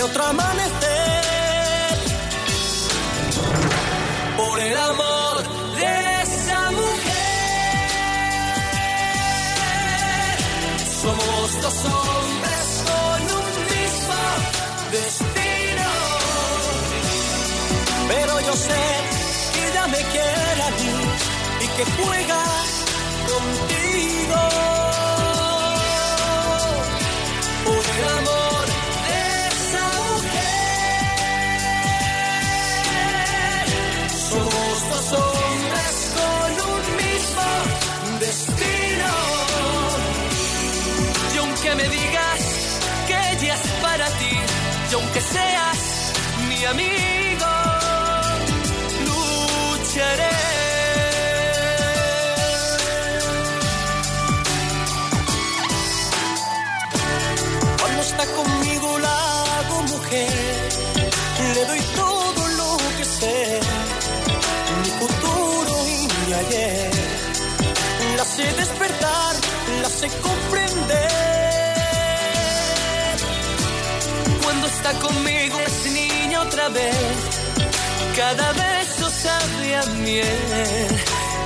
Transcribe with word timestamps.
de 0.00 0.04
otro 0.04 0.24
amanecer. 0.24 1.94
Por 4.36 4.60
el 4.60 4.76
amor 4.76 5.42
de 5.76 6.22
esa 6.22 6.70
mujer. 6.70 7.00
Somos 11.02 11.62
dos 11.64 11.78
hombres 11.84 12.66
con 12.88 13.20
un 13.40 13.50
mismo 13.74 14.20
destino. 14.96 15.88
Pero 18.08 18.32
yo 18.40 18.54
sé 18.56 18.82
que 19.52 19.60
ella 19.68 19.86
me 19.86 20.02
quiere 20.12 20.62
a 20.62 20.70
mí 20.78 20.94
y 21.60 21.66
que 21.76 21.84
juega 22.02 22.49
amigo, 46.70 47.52
lucharé. 49.06 50.36
Cuando 57.80 58.02
está 58.02 58.24
conmigo 58.38 58.98
la 58.98 59.16
hago 59.58 59.82
mujer, 59.94 60.68
le 61.54 61.64
doy 61.70 61.80
todo 61.96 62.42
lo 62.60 62.70
que 62.96 63.04
sé, 63.04 63.60
mi 64.82 64.90
futuro 65.00 65.72
y 65.96 66.08
mi 66.26 66.32
ayer. 66.34 66.90
La 68.16 68.24
sé 68.24 68.44
despertar, 68.62 69.34
la 69.82 69.88
sé 69.88 70.08
comprender. 70.28 71.10
Cuando 74.44 74.66
está 74.66 74.92
conmigo 74.98 75.58
es 75.60 75.92
niña 75.92 76.09
otra 76.42 76.68
vez, 76.68 77.16
cada 78.16 78.52
beso 78.52 79.10
sabe 79.10 79.76
a 79.76 79.86
miel. 80.04 80.86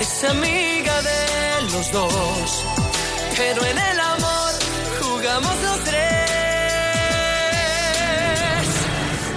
Es 0.01 0.25
amiga 0.25 1.03
de 1.03 1.62
los 1.73 1.92
dos, 1.92 2.64
pero 3.36 3.64
en 3.64 3.78
el 3.78 4.01
amor 4.01 4.53
jugamos 5.01 5.62
los 5.62 5.84
tres. 5.84 6.05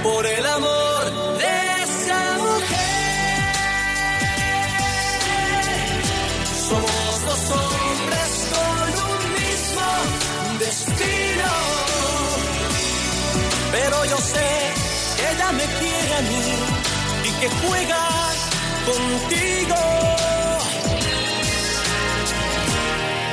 Por 0.04 0.26
el 0.26 0.46
amor 0.46 1.04
de 1.42 1.84
esa 1.84 2.22
mujer. 2.46 2.68
Somos 6.70 7.26
dos 7.30 7.44
hombres 7.60 8.30
con 8.54 8.88
un 9.10 9.22
mismo 9.40 9.88
destino. 10.60 11.52
Pero 13.72 14.06
yo 14.06 14.18
sé 14.18 14.87
ella 15.20 15.52
me 15.52 15.66
quiere 15.66 16.14
a 16.14 16.22
mí 16.22 16.46
y 17.24 17.32
que 17.40 17.50
juega 17.50 18.04
contigo. 18.86 19.76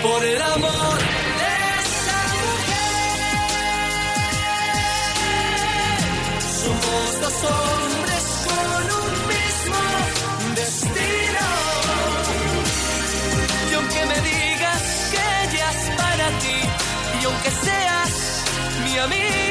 Por 0.02 0.24
el 0.24 0.42
amor 0.42 0.98
de 1.40 1.52
esa 1.82 2.20
mujer. 2.42 3.04
Somos 6.62 7.06
dos 7.24 7.38
hombres 7.52 8.24
con 8.48 8.82
un 9.02 9.12
mismo 9.34 9.80
destino. 10.60 11.46
Y 13.70 13.72
aunque 13.74 14.00
me 14.10 14.18
digas 14.30 14.82
que 15.12 15.22
ella 15.44 15.66
es 15.70 15.82
para 15.96 16.26
ti, 16.40 16.58
y 17.20 17.24
aunque 17.24 17.50
seas 17.50 18.12
mi 18.84 18.94
amigo, 18.98 19.43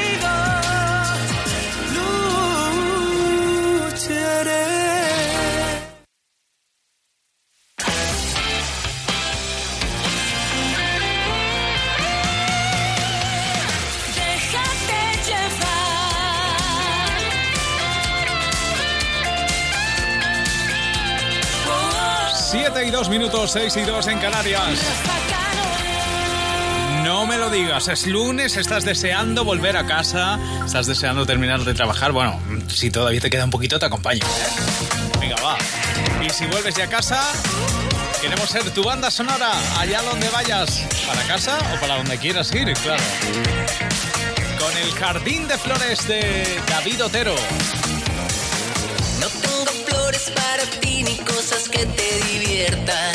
minutos, 23.18 23.52
6 23.52 23.76
y 23.76 23.82
2 23.82 24.08
en 24.08 24.18
Canarias. 24.18 24.80
No 27.04 27.26
me 27.26 27.38
lo 27.38 27.48
digas, 27.48 27.86
es 27.86 28.08
lunes, 28.08 28.56
estás 28.56 28.84
deseando 28.84 29.44
volver 29.44 29.76
a 29.76 29.86
casa, 29.86 30.36
estás 30.66 30.86
deseando 30.86 31.24
terminar 31.24 31.60
de 31.60 31.74
trabajar. 31.74 32.10
Bueno, 32.10 32.40
si 32.66 32.90
todavía 32.90 33.20
te 33.20 33.30
queda 33.30 33.44
un 33.44 33.52
poquito, 33.52 33.78
te 33.78 33.86
acompaño. 33.86 34.24
¿eh? 34.26 35.20
Venga, 35.20 35.36
va. 35.36 35.56
Y 36.26 36.30
si 36.30 36.46
vuelves 36.46 36.74
ya 36.74 36.84
a 36.84 36.88
casa, 36.88 37.22
queremos 38.20 38.50
ser 38.50 38.68
tu 38.70 38.82
banda 38.82 39.12
sonora 39.12 39.52
allá 39.78 40.02
donde 40.02 40.28
vayas, 40.30 40.82
para 41.06 41.22
casa 41.22 41.56
o 41.72 41.80
para 41.80 41.98
donde 41.98 42.18
quieras 42.18 42.52
ir, 42.52 42.72
claro. 42.82 43.02
Con 44.58 44.76
el 44.76 44.90
Jardín 44.92 45.46
de 45.46 45.56
Flores 45.56 46.08
de 46.08 46.60
David 46.68 47.04
Otero. 47.04 47.36
Para 50.30 50.64
ti 50.80 51.02
ni 51.02 51.16
cosas 51.18 51.68
que 51.68 51.84
te 51.84 52.20
diviertan. 52.30 53.14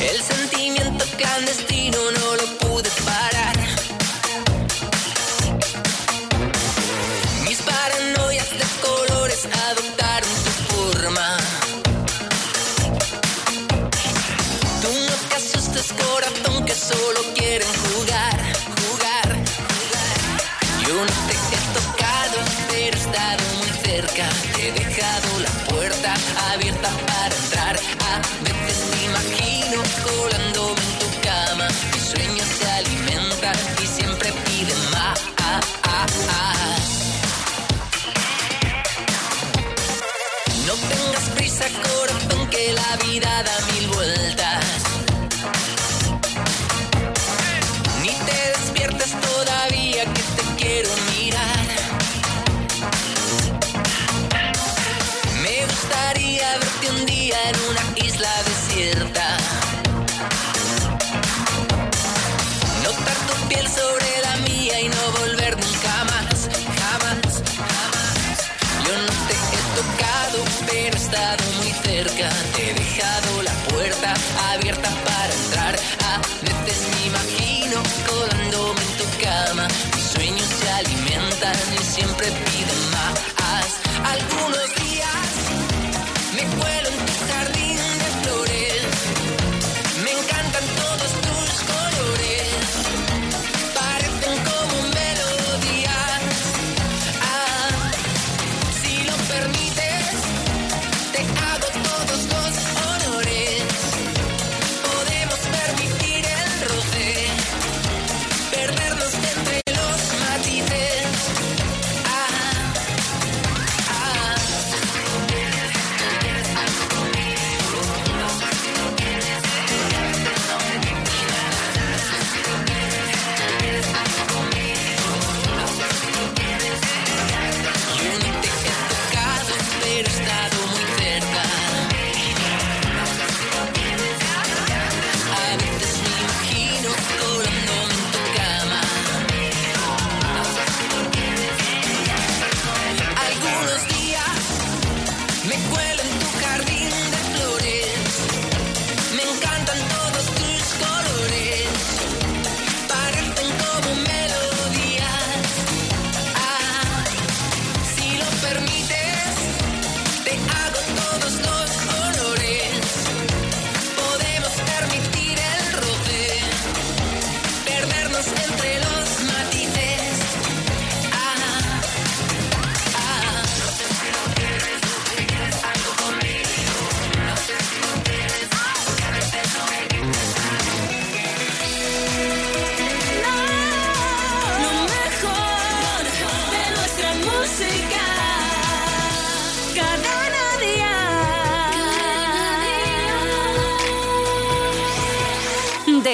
El 0.00 0.20
sentimiento 0.20 1.04
clandestino 1.16 1.98
no 2.10 2.36
lo 2.36 2.41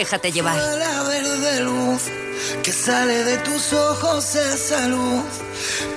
Déjate 0.09 0.33
llevar. 0.33 0.57
La 0.57 1.03
verde 1.03 1.61
luz 1.61 2.05
que 2.63 2.73
sale 2.73 3.25
de 3.25 3.37
tus 3.39 3.75
ojos, 3.75 4.37
esa 4.37 4.89
luz 4.89 5.23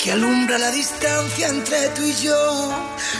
que 0.04 0.12
alumbra 0.12 0.58
la 0.58 0.70
distancia 0.70 1.48
entre 1.48 1.88
tú 1.96 2.02
y 2.02 2.14
yo, 2.16 2.74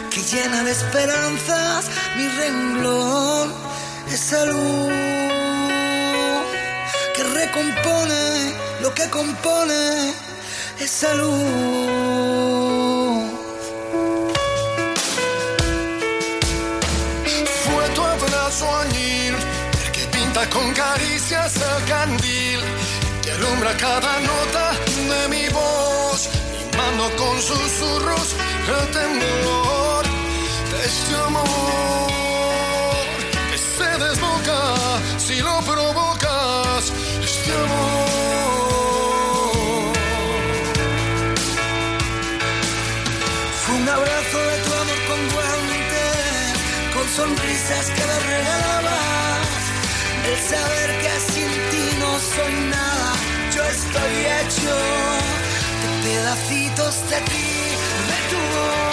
que 0.10 0.22
llena 0.22 0.66
de 0.66 0.72
esperanzas 0.72 1.86
mi 2.18 2.28
renglón, 2.28 3.54
esa 4.12 4.46
luz 4.48 4.92
que 7.16 7.24
recompone 7.24 8.54
lo 8.82 8.94
que 8.94 9.10
compone, 9.10 10.14
esa 10.78 11.14
luz. 11.16 11.91
Alumbra 23.72 23.78
cada 23.78 24.20
nota 24.20 24.72
de 25.10 25.28
mi 25.30 25.48
voz, 25.50 26.30
mimando 26.72 27.10
con 27.16 27.42
susurros 27.42 28.36
el 28.68 28.92
temor 28.92 29.41
pedacitos 56.32 57.10
de 57.10 57.22
ti, 57.30 57.48
de 58.08 58.30
tu 58.30 58.38
voz, 58.38 58.91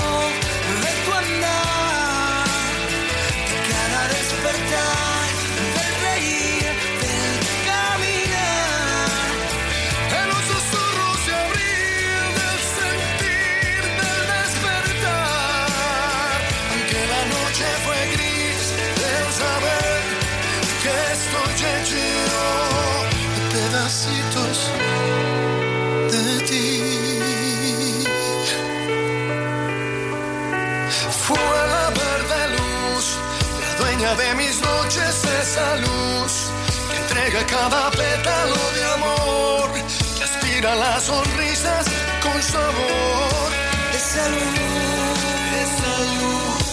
entrega 37.29 37.47
cada 37.47 37.91
pétalo 37.91 38.57
de 38.75 38.85
amor, 38.95 39.71
que 40.17 40.25
aspira 40.25 40.75
las 40.75 41.03
sonrisas 41.03 41.87
con 42.23 42.43
sabor. 42.43 43.49
Esa 43.95 44.29
luz, 44.29 45.21
esa 45.65 45.93
luz 46.17 46.65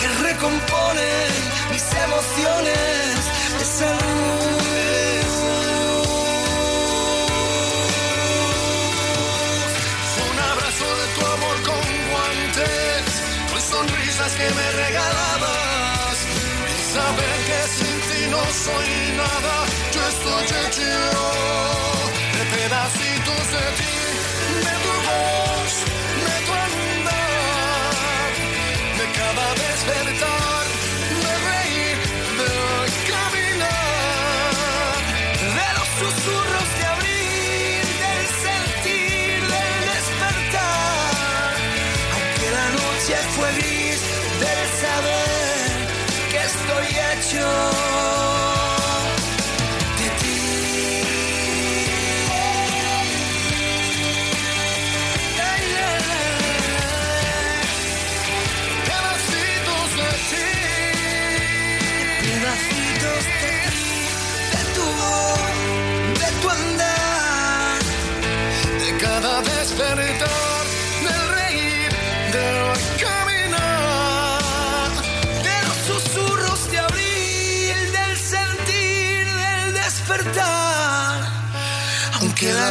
que 0.00 0.08
recompone 0.28 1.08
mis 1.70 1.84
emociones, 2.06 3.18
esa 3.60 3.90
luz. 3.90 5.34
Fue 10.12 10.24
un 10.30 10.38
abrazo 10.52 10.86
de 11.00 11.06
tu 11.14 11.26
amor 11.26 11.56
con 11.62 11.84
guantes, 12.10 13.04
con 13.50 13.60
sonrisas 13.62 14.32
que 14.32 14.50
me 14.58 14.72
regalabas. 14.72 16.16
Y 16.68 16.94
saber 16.94 17.36
que 17.46 17.60
sin 17.76 18.01
no 18.32 18.42
soy 18.64 18.90
nada, 19.22 19.54
yo 19.94 20.00
estoy 20.12 20.44
hecho 20.60 20.92
de 22.36 22.42
pedacitos 22.56 23.44
de 23.54 23.64
ti, 23.78 23.96
de 24.66 24.74
tu 24.84 24.94
voz, 25.06 25.51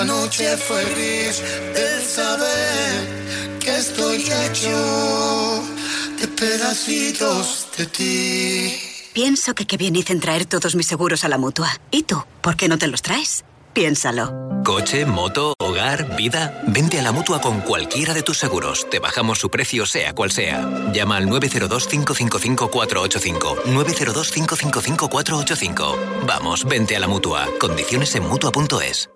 la 0.02 0.08
noche 0.08 0.58
fue 0.58 0.84
gris, 0.86 1.44
del 1.76 2.02
saber 2.02 3.60
que 3.60 3.78
estoy 3.78 4.18
hecho 4.18 5.64
de 6.20 6.28
pedacitos 6.28 7.68
de 7.78 7.86
ti. 7.86 8.74
Pienso 9.14 9.54
que 9.54 9.68
qué 9.68 9.78
bien 9.78 9.96
hice 9.96 10.14
en 10.14 10.20
traer 10.20 10.48
todos 10.48 10.74
mis 10.74 10.88
seguros 10.88 11.24
a 11.24 11.30
la 11.30 11.38
mutua. 11.38 11.70
¿Y 11.92 12.02
tú? 12.04 12.24
¿Por 12.42 12.56
qué 12.56 12.68
no 12.68 12.80
te 12.80 12.88
los 12.88 13.04
traes? 13.04 13.46
Piénsalo. 13.74 14.34
Coche, 14.66 15.06
moto, 15.06 15.54
hogar, 15.60 16.16
vida. 16.16 16.64
Vente 16.66 17.00
a 17.00 17.04
la 17.04 17.12
mutua 17.12 17.40
con 17.40 17.62
cualquiera 17.62 18.16
de 18.16 18.24
tus 18.24 18.40
seguros. 18.40 18.90
Te 18.90 18.98
bajamos 18.98 19.38
su 19.38 19.52
precio, 19.52 19.86
sea 19.86 20.14
cual 20.14 20.32
sea. 20.32 20.68
Llama 20.94 21.18
al 21.18 21.28
902-555-485. 21.28 23.66
902-555-485. 23.66 26.26
Vamos, 26.26 26.66
vente 26.66 26.96
a 26.96 27.00
la 27.00 27.08
mutua. 27.08 27.48
Condiciones 27.60 28.16
en 28.16 28.28
mutua.es. 28.28 29.12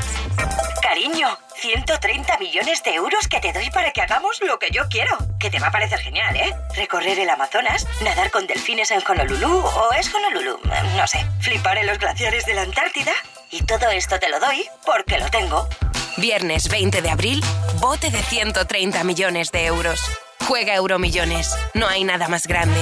Cariño, 0.81 1.37
130 1.55 2.37
millones 2.39 2.83
de 2.83 2.95
euros 2.95 3.27
que 3.27 3.39
te 3.39 3.53
doy 3.53 3.69
para 3.69 3.91
que 3.91 4.01
hagamos 4.01 4.41
lo 4.41 4.57
que 4.57 4.71
yo 4.71 4.89
quiero. 4.89 5.15
Que 5.39 5.51
te 5.51 5.59
va 5.59 5.67
a 5.67 5.71
parecer 5.71 5.99
genial, 5.99 6.35
¿eh? 6.35 6.55
Recorrer 6.75 7.19
el 7.19 7.29
Amazonas, 7.29 7.85
nadar 8.01 8.31
con 8.31 8.47
delfines 8.47 8.89
en 8.89 9.03
Honolulu, 9.07 9.55
o 9.55 9.93
es 9.93 10.11
Honolulu, 10.13 10.59
no 10.97 11.07
sé. 11.07 11.23
Flipar 11.41 11.77
en 11.77 11.87
los 11.87 11.99
glaciares 11.99 12.45
de 12.45 12.55
la 12.55 12.63
Antártida. 12.63 13.13
Y 13.51 13.61
todo 13.63 13.87
esto 13.91 14.17
te 14.19 14.29
lo 14.29 14.39
doy 14.39 14.65
porque 14.83 15.19
lo 15.19 15.29
tengo. 15.29 15.69
Viernes 16.17 16.69
20 16.69 17.03
de 17.03 17.09
abril, 17.11 17.43
bote 17.79 18.09
de 18.09 18.23
130 18.23 19.03
millones 19.03 19.51
de 19.51 19.65
euros. 19.65 20.01
Juega 20.47 20.73
Euromillones. 20.73 21.55
No 21.75 21.87
hay 21.87 22.03
nada 22.03 22.27
más 22.29 22.47
grande. 22.47 22.81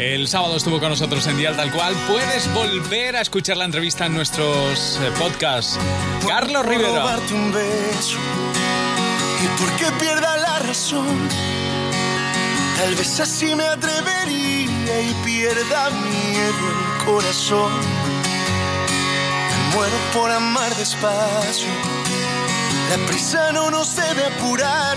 El 0.00 0.28
sábado 0.28 0.56
estuvo 0.56 0.80
con 0.80 0.88
nosotros 0.88 1.26
en 1.26 1.36
Dial 1.36 1.54
Tal 1.56 1.70
Cual. 1.70 1.94
Puedes 2.08 2.50
volver 2.54 3.16
a 3.16 3.20
escuchar 3.20 3.58
la 3.58 3.66
entrevista 3.66 4.06
en 4.06 4.14
nuestros 4.14 4.98
eh, 4.98 5.12
podcasts. 5.18 5.78
Carlos 6.26 6.64
Rivera. 6.64 7.18
un 7.30 7.52
beso 7.52 8.16
y 9.44 9.60
porque 9.60 9.92
pierda 10.02 10.38
la 10.38 10.58
razón. 10.60 11.28
Tal 12.78 12.94
vez 12.94 13.20
así 13.20 13.54
me 13.54 13.64
atrevería 13.64 15.02
y 15.02 15.14
pierda 15.22 15.90
miedo 15.90 16.64
el 16.70 17.04
corazón. 17.04 17.72
Me 19.50 19.76
muero 19.76 19.96
por 20.14 20.30
amar 20.30 20.74
despacio. 20.76 21.68
La 22.88 23.06
prisa 23.06 23.52
no 23.52 23.70
nos 23.70 23.94
debe 23.96 24.24
apurar. 24.24 24.96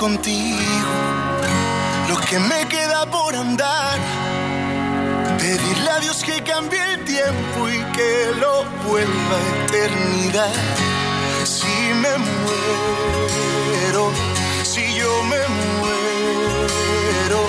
contigo, 0.00 0.56
lo 2.08 2.16
que 2.20 2.38
me 2.38 2.66
queda 2.68 3.04
por 3.04 3.36
andar. 3.36 3.98
Pedirle 5.38 5.90
a 5.90 6.00
Dios 6.00 6.24
que 6.24 6.42
cambie 6.42 6.80
el 6.94 7.04
tiempo 7.04 7.68
y 7.68 7.78
que 7.92 8.32
lo 8.40 8.64
vuelva 8.88 9.36
a 9.36 9.64
eternidad. 9.66 10.54
Si 11.44 11.74
me 12.02 12.14
muero, 12.16 14.10
si 14.62 14.82
yo 14.94 15.22
me 15.24 15.42
muero 15.58 17.40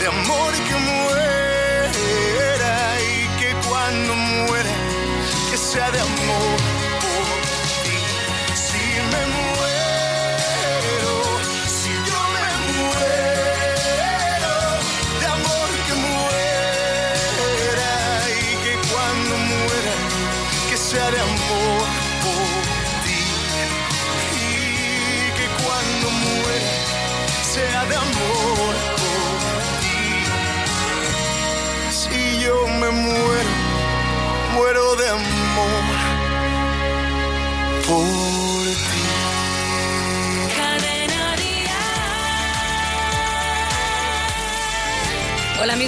de 0.00 0.06
amor 0.08 0.52
que 0.68 0.76
muera 0.90 2.76
y 3.00 3.40
que 3.40 3.50
cuando 3.66 4.14
muera 4.14 4.74
que 5.50 5.56
sea 5.56 5.90
de 5.90 6.00
amor 6.00 6.77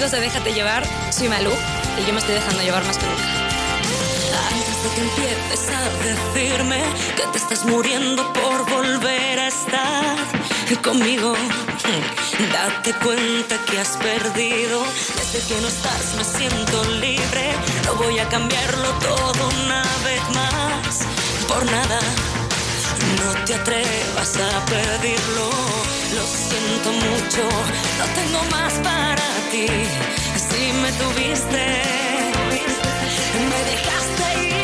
amigos 0.01 0.19
de 0.19 0.21
Déjate 0.21 0.53
Llevar, 0.53 0.83
soy 1.11 1.29
Malú 1.29 1.51
y 1.99 2.07
yo 2.07 2.13
me 2.13 2.19
estoy 2.19 2.33
dejando 2.33 2.63
llevar 2.63 2.83
más 2.85 2.97
que 2.97 3.05
nunca. 3.05 3.23
Antes 4.51 4.83
de 4.83 4.89
que 4.95 5.01
empieces 5.01 5.69
a 5.69 6.33
decirme 6.33 6.81
que 7.15 7.23
te 7.31 7.37
estás 7.37 7.65
muriendo 7.65 8.23
por 8.33 8.67
volver 8.67 9.39
a 9.39 9.47
estar 9.47 10.17
conmigo, 10.81 11.35
date 12.51 12.93
cuenta 13.03 13.57
que 13.69 13.79
has 13.79 13.95
perdido. 13.97 14.81
Desde 15.17 15.47
que 15.47 15.61
no 15.61 15.67
estás 15.67 16.15
me 16.17 16.23
siento 16.23 16.83
libre, 16.95 17.53
no 17.85 17.93
voy 17.95 18.17
a 18.17 18.27
cambiarlo 18.27 18.89
todo 18.93 19.49
una 19.65 19.83
vez 20.03 20.23
más, 20.33 21.01
por 21.47 21.63
nada. 21.65 21.99
No 23.19 23.45
te 23.45 23.53
atrevas 23.53 24.35
a 24.37 24.65
pedirlo, 24.65 25.49
lo 26.15 26.25
siento 26.25 26.91
mucho, 26.91 27.43
no 27.99 28.05
tengo 28.15 28.43
más 28.49 28.73
para 28.79 29.20
ti. 29.51 29.67
Si 30.47 30.71
me 30.81 30.91
tuviste, 30.93 31.65
me 33.49 33.59
dejaste 33.69 34.27
ir. 34.47 34.61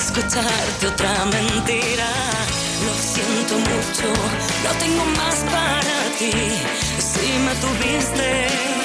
Escucharte 0.00 0.86
otra 0.86 1.24
mentira. 1.24 2.08
Lo 2.86 2.94
siento 2.94 3.58
mucho, 3.58 4.08
no 4.64 4.70
tengo 4.78 5.04
más 5.16 5.36
para 5.54 5.96
ti. 6.18 6.32
Si 6.98 7.26
me 7.44 7.54
tuviste, 7.64 8.77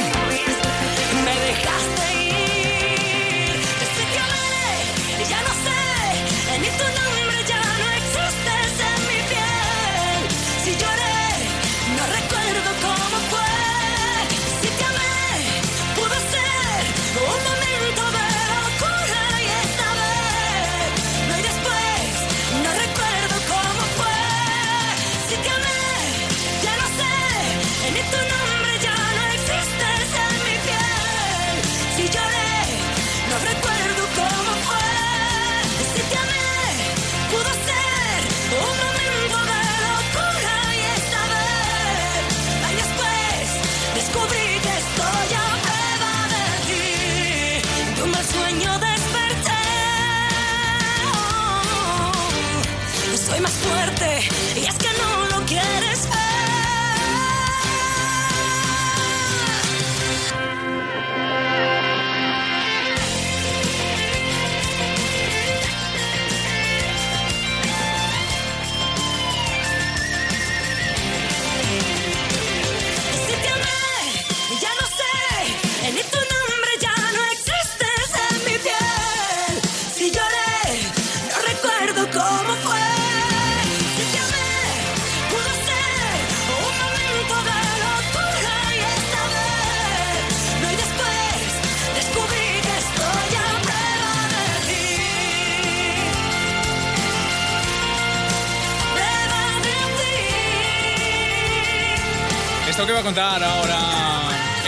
a 103.04 103.06
contar 103.06 103.44
ahora 103.44 103.80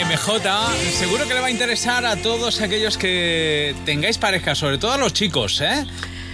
MJ, 0.10 0.92
seguro 0.92 1.26
que 1.26 1.34
le 1.34 1.40
va 1.40 1.48
a 1.48 1.52
interesar 1.52 2.06
a 2.06 2.18
todos 2.18 2.60
aquellos 2.60 2.98
que 2.98 3.74
tengáis 3.86 4.18
pareja, 4.18 4.56
sobre 4.56 4.78
todo 4.78 4.92
a 4.92 4.98
los 4.98 5.14
chicos, 5.14 5.62
¿eh? 5.62 5.86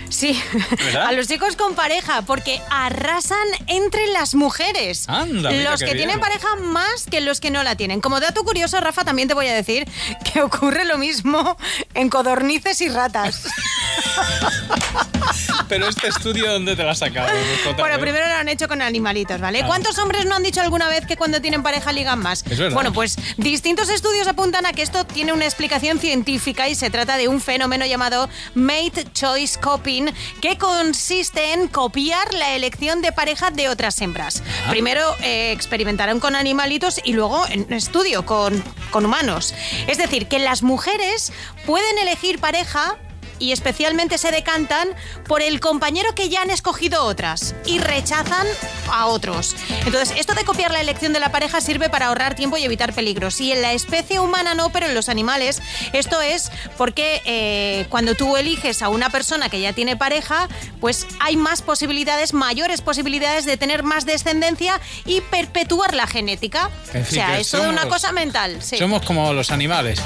Sí, 0.10 0.42
¿Verdad? 0.84 1.08
a 1.08 1.12
los 1.12 1.28
chicos 1.28 1.56
con 1.56 1.76
pareja, 1.76 2.24
porque 2.24 2.60
arrasan 2.70 3.48
entre 3.68 4.08
las 4.08 4.36
mujeres. 4.36 5.08
Anda, 5.08 5.52
mira 5.52 5.72
los 5.72 5.84
que 5.84 5.94
tienen 5.94 6.20
pareja 6.20 6.56
más 6.56 7.06
que 7.06 7.22
los 7.22 7.40
que 7.40 7.52
no 7.52 7.64
la 7.64 7.76
tienen. 7.76 8.02
Como 8.02 8.20
dato 8.20 8.44
curioso, 8.44 8.80
Rafa, 8.82 9.06
también 9.06 9.28
te 9.28 9.34
voy 9.34 9.48
a 9.48 9.54
decir 9.54 9.88
que 10.32 10.42
ocurre 10.44 10.86
lo 10.86 10.98
mismo 10.98 11.56
en 11.94 12.10
codornices 12.10 12.82
y 12.82 12.90
ratas. 12.90 13.46
Pero 15.72 15.88
este 15.88 16.10
estudio, 16.10 16.52
¿dónde 16.52 16.76
te 16.76 16.84
lo 16.84 16.90
has 16.90 17.00
sacado? 17.00 17.30
Bueno, 17.78 17.98
primero 17.98 18.28
lo 18.28 18.36
han 18.36 18.50
hecho 18.50 18.68
con 18.68 18.82
animalitos, 18.82 19.40
¿vale? 19.40 19.62
Ah. 19.62 19.68
¿Cuántos 19.68 19.98
hombres 20.00 20.26
no 20.26 20.36
han 20.36 20.44
dicho 20.44 20.60
alguna 20.60 20.90
vez 20.90 21.06
que 21.06 21.16
cuando 21.16 21.40
tienen 21.40 21.64
pareja 21.64 21.94
ligan 21.94 22.20
más? 22.20 22.44
Es 22.50 22.60
verdad. 22.60 22.74
Bueno, 22.74 22.92
pues 22.92 23.18
distintos 23.38 23.88
estudios 23.88 24.28
apuntan 24.28 24.66
a 24.66 24.74
que 24.74 24.82
esto 24.82 25.06
tiene 25.06 25.32
una 25.32 25.46
explicación 25.46 25.98
científica 25.98 26.68
y 26.68 26.76
se 26.76 26.90
trata 26.90 27.16
de 27.16 27.30
un 27.30 27.40
fenómeno 27.40 27.86
llamado 27.86 28.28
mate 28.54 29.06
choice 29.14 29.58
coping, 29.62 30.08
que 30.42 30.58
consiste 30.58 31.54
en 31.54 31.70
copiar 31.70 32.34
la 32.34 32.54
elección 32.54 33.02
de 33.02 33.14
pareja 33.14 33.50
de 33.50 33.70
otras 33.70 34.02
hembras. 34.02 34.44
Ah. 34.66 34.72
Primero 34.72 35.16
eh, 35.24 35.54
experimentaron 35.54 36.20
con 36.20 36.36
animalitos 36.36 37.00
y 37.02 37.14
luego 37.14 37.46
en 37.48 37.72
estudio 37.72 38.26
con, 38.26 38.62
con 38.90 39.06
humanos. 39.06 39.54
Es 39.88 39.98
decir, 39.98 40.28
que 40.28 40.40
las 40.40 40.64
mujeres 40.64 41.32
pueden 41.66 41.98
elegir 42.00 42.40
pareja 42.40 42.98
y 43.42 43.52
especialmente 43.52 44.18
se 44.18 44.32
decantan 44.32 44.88
por 45.28 45.42
el 45.42 45.60
compañero 45.60 46.14
que 46.14 46.30
ya 46.30 46.44
han 46.44 46.52
escogido 46.52 47.04
otras 47.04 47.56
y 47.66 47.80
rechazan 47.80 48.46
a 48.92 49.08
otros. 49.08 49.56
Entonces, 49.86 50.14
esto 50.18 50.36
de 50.36 50.44
copiar 50.46 50.72
la 50.72 50.80
elección 50.80 51.12
de 51.12 51.20
la 51.20 51.32
pareja 51.32 51.60
sirve 51.60 51.90
para 51.90 52.08
ahorrar 52.08 52.36
tiempo 52.36 52.58
y 52.58 52.64
evitar 52.64 52.94
peligros. 52.94 53.42
Y 53.42 53.52
en 53.52 53.62
la 53.64 53.74
especie 53.74 54.20
humana 54.20 54.54
no, 54.54 54.72
pero 54.72 54.86
en 54.86 54.94
los 54.94 55.10
animales 55.10 55.62
esto 55.92 56.22
es 56.22 56.52
porque 56.78 57.22
eh, 57.26 57.88
cuando 57.90 58.14
tú 58.14 58.38
eliges 58.38 58.84
a 58.84 58.90
una 58.90 59.10
persona 59.10 59.50
que 59.50 59.60
ya 59.60 59.74
tiene 59.74 59.98
pareja, 59.98 60.48
pues 60.80 61.08
hay 61.20 61.36
más 61.36 61.64
posibilidades, 61.64 62.34
mayores 62.34 62.82
posibilidades 62.82 63.46
de 63.46 63.58
tener 63.58 63.82
más 63.82 64.06
descendencia 64.06 64.80
y 65.06 65.22
perpetuar 65.22 65.96
la 65.96 66.06
genética. 66.06 66.70
En 66.94 67.02
o 67.02 67.06
fin, 67.06 67.16
sea, 67.16 67.28
que 67.36 67.42
es 67.42 67.50
toda 67.50 67.70
una 67.70 67.88
cosa 67.88 68.12
mental. 68.12 68.62
Sí. 68.62 68.78
Somos 68.78 69.02
como 69.02 69.34
los 69.34 69.52
animales. 69.52 70.00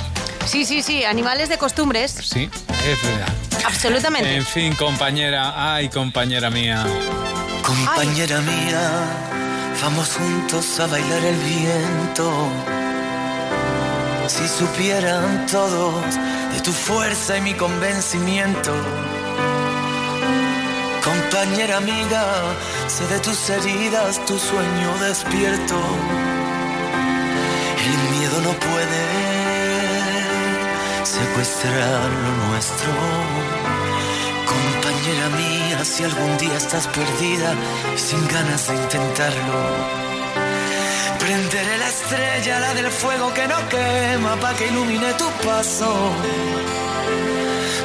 Sí, 0.46 0.66
sí, 0.66 0.82
sí, 0.82 1.04
animales 1.04 1.50
de 1.50 1.58
costumbres. 1.58 2.12
Sí, 2.12 2.50
es 2.88 3.04
verdad. 3.04 3.34
Absolutamente. 3.66 4.36
En 4.36 4.46
fin, 4.46 4.76
compañera, 4.76 5.74
ay, 5.74 5.90
compañera 5.90 6.50
mía. 6.50 6.86
Compañera 7.64 8.42
mía, 8.42 8.92
vamos 9.82 10.10
juntos 10.16 10.80
a 10.80 10.88
bailar 10.88 11.26
el 11.26 11.36
viento. 11.38 12.50
Si 14.28 14.48
supieran 14.48 15.46
todos 15.48 16.04
de 16.54 16.60
tu 16.62 16.72
fuerza 16.72 17.38
y 17.38 17.42
mi 17.42 17.54
convencimiento. 17.54 18.72
Compañera 21.04 21.78
amiga, 21.78 22.26
sé 22.88 23.06
de 23.08 23.20
tus 23.20 23.50
heridas, 23.50 24.24
tu 24.26 24.38
sueño 24.38 24.98
despierto. 25.00 25.76
El 27.86 28.18
miedo 28.18 28.42
no 28.42 28.54
puede 28.60 29.35
secuestrar 31.06 32.10
lo 32.24 32.48
nuestro. 32.48 32.92
Compañera 34.46 35.30
mía, 35.30 35.86
si 35.86 36.04
algún 36.04 36.38
día 36.38 36.58
estás 36.58 36.88
perdida 36.88 37.54
y 37.96 37.98
sin 37.98 38.28
ganas 38.28 38.68
de 38.68 38.76
intentarlo, 38.76 39.60
prenderé 41.20 41.78
la 41.78 41.88
estrella, 41.88 42.60
la 42.60 42.74
del 42.74 42.90
fuego 42.90 43.34
que 43.34 43.48
no 43.48 43.58
quema, 43.70 44.36
pa' 44.38 44.54
que 44.56 44.68
ilumine 44.68 45.14
tu 45.14 45.30
paso. 45.46 46.12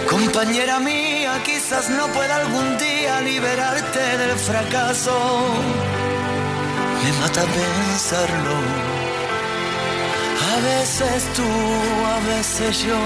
Compañera 0.08 0.80
mía, 0.80 1.40
quizás 1.44 1.90
no 1.90 2.08
pueda 2.08 2.36
algún 2.36 2.78
día 2.78 3.20
liberarte 3.20 4.18
del 4.18 4.36
fracaso. 4.38 5.14
Me 7.02 7.12
mata 7.20 7.42
pensarlo. 7.44 8.89
A 10.60 10.62
veces 10.62 11.24
tú, 11.32 11.42
a 11.42 12.20
veces 12.28 12.82
yo, 12.82 13.00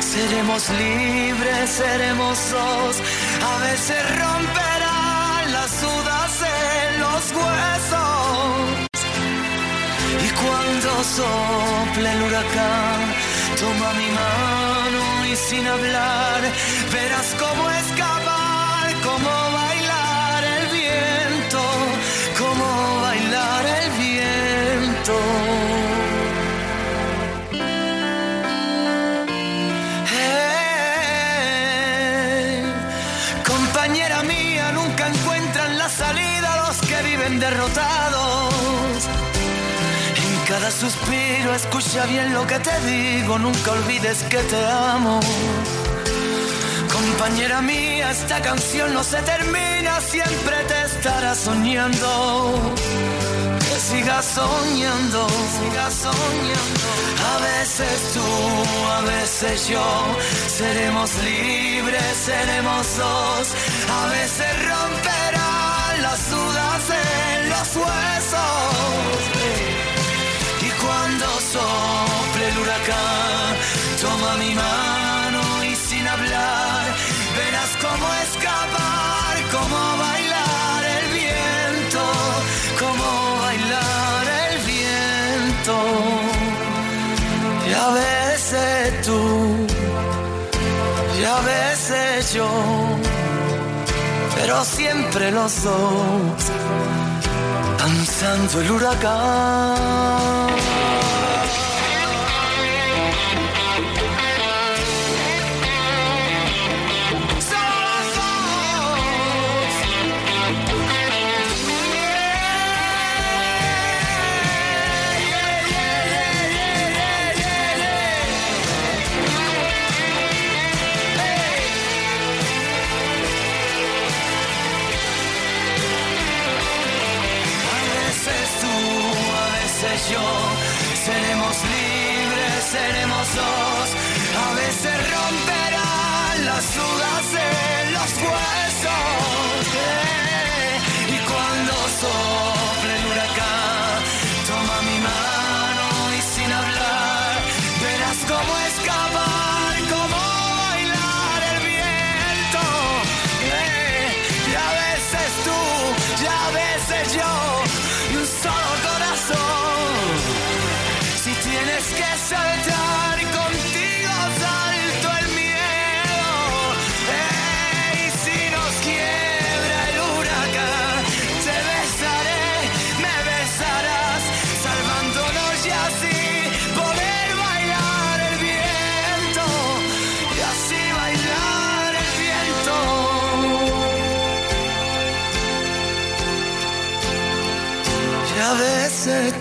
seremos 0.00 0.70
libres, 0.70 1.68
seremos 1.68 2.38
dos. 2.50 3.02
A 3.52 3.58
veces 3.68 4.02
romperán 4.16 5.52
las 5.52 5.82
dudas 5.82 6.32
en 6.56 7.00
los 7.00 7.22
huesos. 7.36 8.88
Y 10.24 10.28
cuando 10.40 10.90
sople 11.04 12.12
el 12.12 12.22
huracán, 12.22 12.98
toma 13.60 13.92
mi 14.00 14.08
mano 14.22 15.26
y 15.30 15.36
sin 15.36 15.66
hablar, 15.66 16.40
verás 16.90 17.36
cómo 17.38 17.70
escapar, 17.70 17.85
derrotados. 37.50 39.00
En 40.24 40.34
cada 40.48 40.70
suspiro 40.70 41.54
escucha 41.54 42.04
bien 42.06 42.32
lo 42.34 42.46
que 42.46 42.58
te 42.58 42.76
digo, 42.92 43.38
nunca 43.38 43.72
olvides 43.72 44.18
que 44.24 44.38
te 44.52 44.60
amo. 44.66 45.20
Compañera 46.96 47.60
mía, 47.62 48.10
esta 48.10 48.40
canción 48.42 48.94
no 48.94 49.02
se 49.04 49.20
termina, 49.32 50.00
siempre 50.00 50.56
te 50.70 50.78
estará 50.90 51.34
soñando. 51.34 52.10
Que 53.66 53.76
sigas 53.90 54.24
soñando, 54.38 55.20
sigas 55.56 55.94
soñando. 56.06 56.88
A 57.32 57.36
veces 57.50 57.96
tú, 58.14 58.28
a 58.98 59.00
veces 59.14 59.68
yo, 59.68 59.86
seremos 60.60 61.10
libres, 61.30 62.12
seremos 62.30 62.84
dos. 62.96 63.44
A 64.00 64.06
veces 64.16 64.50
romperán 64.70 65.25
las 66.06 66.30
dudas 66.30 66.82
en 67.04 67.48
los 67.54 67.68
huesos. 67.82 69.18
Y 70.66 70.70
cuando 70.82 71.26
sople 71.54 72.44
el 72.50 72.56
huracán, 72.62 73.50
toma 74.02 74.30
mi 74.44 74.52
mano 74.54 75.42
y 75.70 75.72
sin 75.88 76.04
hablar, 76.14 76.84
verás 77.38 77.72
cómo 77.84 78.06
escapar, 78.26 79.34
cómo 79.56 79.80
bailar 80.04 80.80
el 80.98 81.06
viento, 81.20 82.02
cómo 82.82 83.08
bailar 83.46 84.24
el 84.44 84.56
viento. 84.72 85.76
Y 87.68 87.72
a 87.86 87.88
veces 88.02 89.02
tú, 89.06 89.22
y 91.20 91.24
a 91.36 91.38
veces 91.54 92.32
yo, 92.36 92.48
pero 94.46 94.64
siempre 94.64 95.32
los 95.32 95.64
dos, 95.64 96.52
danzando 97.78 98.60
el 98.60 98.70
huracán. 98.70 100.46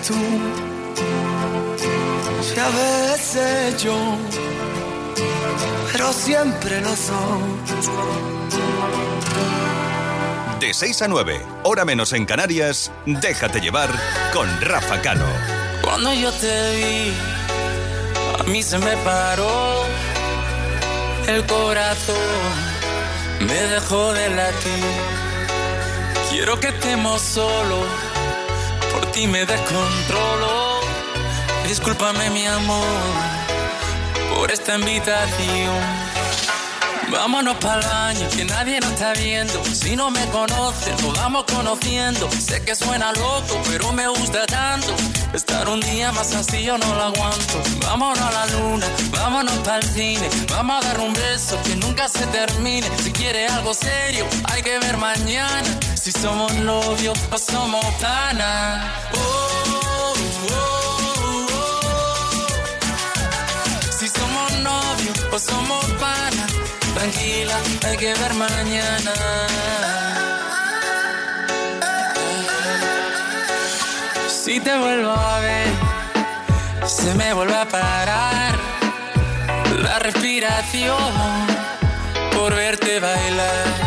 Tú, 0.07 0.13
y 2.55 2.59
a 2.59 2.69
veces 2.69 3.83
yo, 3.83 3.95
pero 5.91 6.13
siempre 6.13 6.81
los 6.81 7.07
dos. 7.07 7.41
De 10.59 10.73
6 10.73 11.01
a 11.01 11.07
9, 11.07 11.41
hora 11.63 11.85
menos 11.85 12.13
en 12.13 12.25
Canarias, 12.25 12.91
déjate 13.05 13.59
llevar 13.59 13.89
con 14.33 14.49
Rafa 14.61 15.01
Cano. 15.01 15.25
Cuando 15.81 16.13
yo 16.13 16.31
te 16.31 16.75
vi, 16.75 17.13
a 18.39 18.43
mí 18.43 18.63
se 18.63 18.77
me 18.79 18.95
paró 18.97 19.83
el 21.27 21.45
corazón, 21.45 22.15
me 23.39 23.61
dejó 23.73 24.13
de 24.13 24.29
latir. 24.29 24.83
Quiero 26.29 26.59
que 26.59 26.67
estemos 26.69 27.21
solos, 27.21 27.85
ti 29.15 29.27
me 29.27 29.45
descontrolo. 29.45 30.81
Discúlpame 31.65 32.29
mi 32.31 32.45
amor 32.45 32.85
por 34.35 34.51
esta 34.51 34.75
invitación. 34.75 35.79
Vámonos 37.09 37.55
para 37.57 37.79
el 37.79 37.87
baño, 37.87 38.29
que 38.35 38.43
nadie 38.43 38.79
nos 38.81 38.91
está 38.91 39.13
viendo. 39.13 39.63
Si 39.63 39.95
no 39.95 40.11
me 40.11 40.25
conoces, 40.31 41.01
nos 41.01 41.13
vamos 41.17 41.45
conociendo. 41.45 42.29
Sé 42.29 42.61
que 42.65 42.75
suena 42.75 43.13
loco, 43.13 43.61
pero 43.69 43.93
me 43.93 44.05
gusta 44.09 44.45
tanto. 44.47 44.93
Estar 45.33 45.69
un 45.69 45.79
día 45.79 46.11
más 46.11 46.35
así 46.35 46.63
yo 46.63 46.77
no 46.77 46.93
lo 46.95 47.03
aguanto. 47.03 47.63
Vámonos 47.87 48.19
a 48.19 48.31
la 48.31 48.45
luna, 48.47 48.87
vámonos 49.11 49.57
para 49.59 49.77
el 49.77 49.83
cine. 49.83 50.27
Vamos 50.49 50.83
a 50.83 50.87
dar 50.89 50.99
un 50.99 51.13
beso 51.13 51.57
que 51.63 51.75
nunca 51.77 52.09
se 52.09 52.25
termine. 52.27 52.87
Si 53.01 53.13
quiere 53.13 53.47
algo 53.47 53.73
serio, 53.73 54.25
hay 54.51 54.61
que 54.61 54.77
ver 54.79 54.97
mañana. 54.97 55.79
Si 56.05 56.11
somos 56.11 56.53
novios 56.57 57.17
o 57.31 57.37
somos 57.39 57.83
panas. 57.95 58.83
Oh, 59.15 59.17
oh, 59.73 60.13
oh, 60.51 61.47
si 63.89 64.07
somos 64.07 64.51
novios 64.59 65.17
o 65.33 65.39
somos 65.39 65.83
panas. 65.99 66.51
Tranquila, 66.93 67.57
hay 67.87 67.97
que 67.97 68.13
ver 68.13 68.33
mañana. 68.35 69.13
Si 74.29 74.59
te 74.59 74.77
vuelvo 74.77 75.09
a 75.09 75.39
ver, 75.39 75.69
se 76.85 77.15
me 77.15 77.33
vuelve 77.33 77.55
a 77.55 77.65
parar 77.65 78.53
la 79.81 79.97
respiración 79.97 81.47
por 82.31 82.53
verte 82.53 82.99
bailar. 82.99 83.84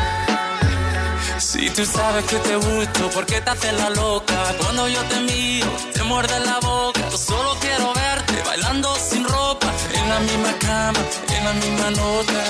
Si 1.59 1.69
tú 1.71 1.85
sabes 1.85 2.25
que 2.27 2.37
te 2.37 2.55
gusto, 2.55 3.11
¿por 3.11 3.27
qué 3.27 3.41
te 3.41 3.51
haces 3.51 3.73
la 3.73 3.91
loca? 3.91 4.55
Cuando 4.59 4.87
yo 4.87 5.03
te 5.07 5.19
miro, 5.23 5.67
te 5.93 6.05
muerde 6.05 6.39
la 6.39 6.61
boca. 6.61 7.01
Yo 7.11 7.19
solo 7.19 7.57
quiero 7.61 7.93
verte 7.95 8.41
bailando 8.47 8.95
sin 8.95 9.25
ropa, 9.25 9.67
en 10.09 10.15
la 10.15 10.21
misma 10.21 10.59
cama, 10.59 11.01
en 11.37 11.45
la 11.45 11.53
misma 11.53 11.91
nota. 11.91 12.45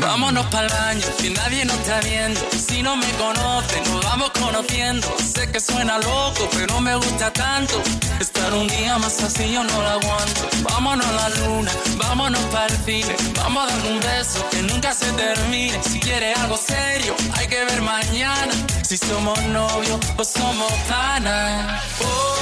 Vámonos 0.00 0.46
para 0.46 0.66
el 0.66 0.72
baño, 0.72 1.06
que 1.20 1.30
nadie 1.30 1.64
nos 1.64 1.76
está 1.76 2.00
viendo. 2.00 2.40
Si 2.50 2.82
no 2.82 2.96
me 2.96 3.08
conocen, 3.12 3.84
nos 3.92 4.04
vamos 4.04 4.30
conociendo. 4.30 5.06
Sé 5.34 5.50
que 5.52 5.60
suena 5.60 5.98
loco, 5.98 6.48
pero 6.52 6.80
me 6.80 6.96
gusta 6.96 7.32
tanto. 7.32 7.80
Estar 8.18 8.52
un 8.54 8.66
día 8.66 8.98
más 8.98 9.22
así 9.22 9.52
yo 9.52 9.62
no 9.62 9.82
lo 9.82 9.88
aguanto. 9.88 10.40
Vámonos 10.62 11.06
a 11.06 11.12
la 11.12 11.28
luna, 11.40 11.70
vámonos 11.96 12.40
para 12.52 12.66
el 12.66 12.84
cine. 12.84 13.14
Vamos 13.36 13.62
a 13.64 13.66
dar 13.76 13.92
un 13.92 14.00
beso 14.00 14.44
que 14.50 14.62
nunca 14.62 14.92
se 14.92 15.12
termine. 15.12 15.78
Si 15.82 16.00
quiere 16.00 16.34
algo 16.34 16.56
serio, 16.56 17.14
hay 17.34 17.46
que 17.46 17.64
ver 17.64 17.80
mañana. 17.82 18.52
Si 18.82 18.96
somos 18.96 19.40
novios 19.44 20.00
o 20.16 20.24
somos 20.24 20.72
panas. 20.88 21.82
Oh, 22.04 22.41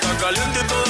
Estás 0.00 0.16
caliente 0.16 0.60
y 0.60 0.89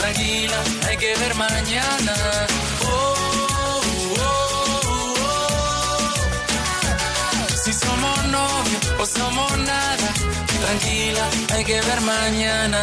Tranquila, 0.00 0.58
hay 0.88 0.96
que 0.96 1.14
ver 1.14 1.34
mañana. 1.34 2.14
Oh, 2.84 3.14
oh, 3.68 4.26
oh. 4.26 5.98
Si 7.62 7.72
somos 7.72 8.24
novios 8.24 8.82
o 8.98 9.06
somos 9.06 9.58
nada. 9.58 10.08
Tranquila, 10.62 11.28
hay 11.54 11.64
que 11.64 11.80
ver 11.82 12.00
mañana. 12.00 12.80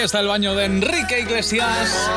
Ahí 0.00 0.06
está 0.06 0.20
el 0.20 0.28
baño 0.28 0.54
de 0.54 0.64
Enrique 0.64 1.20
Iglesias. 1.20 2.08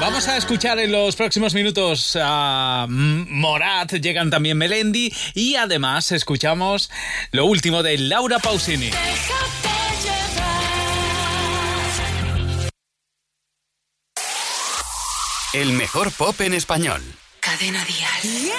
Vamos 0.00 0.26
a 0.26 0.36
escuchar 0.36 0.80
en 0.80 0.90
los 0.90 1.14
próximos 1.14 1.54
minutos 1.54 2.18
a 2.20 2.86
Morat, 2.88 3.92
llegan 3.92 4.30
también 4.30 4.58
Melendi 4.58 5.14
y 5.32 5.54
además 5.54 6.10
escuchamos 6.10 6.90
lo 7.30 7.46
último 7.46 7.84
de 7.84 7.98
Laura 7.98 8.40
Pausini. 8.40 8.90
El 15.52 15.72
mejor 15.74 16.10
pop 16.10 16.40
en 16.40 16.54
español. 16.54 17.00
Cadena 17.38 17.84
Dial. 17.84 18.52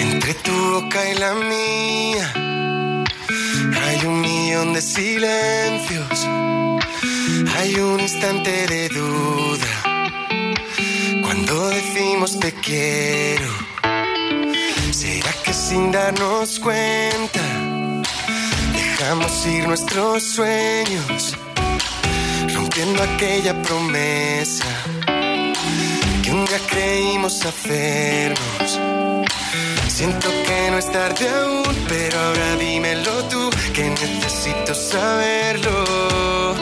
Entre 0.00 0.34
tu 0.34 0.50
boca 0.52 1.08
y 1.08 1.14
la 1.14 1.34
mía 1.34 2.45
hay 3.98 4.06
un 4.06 4.20
millón 4.20 4.74
de 4.74 4.82
silencios, 4.82 6.26
hay 7.56 7.74
un 7.76 7.98
instante 8.00 8.66
de 8.66 8.88
duda. 8.90 9.72
Cuando 11.22 11.68
decimos 11.68 12.38
te 12.38 12.52
quiero, 12.52 13.48
¿será 14.90 15.32
que 15.42 15.52
sin 15.52 15.92
darnos 15.92 16.58
cuenta 16.58 17.40
dejamos 18.74 19.46
ir 19.46 19.66
nuestros 19.66 20.22
sueños, 20.22 21.34
rompiendo 22.54 23.02
aquella 23.02 23.62
promesa 23.62 24.66
que 26.22 26.30
un 26.32 26.44
día 26.44 26.60
creímos 26.68 27.44
hacernos? 27.46 28.78
Siento 29.96 30.28
que 30.28 30.70
no 30.70 30.76
es 30.76 30.92
tarde 30.92 31.26
aún, 31.26 31.74
pero 31.88 32.20
ahora 32.20 32.56
dímelo 32.56 33.24
tú, 33.30 33.48
que 33.72 33.88
necesito 33.88 34.74
saberlo. 34.74 36.54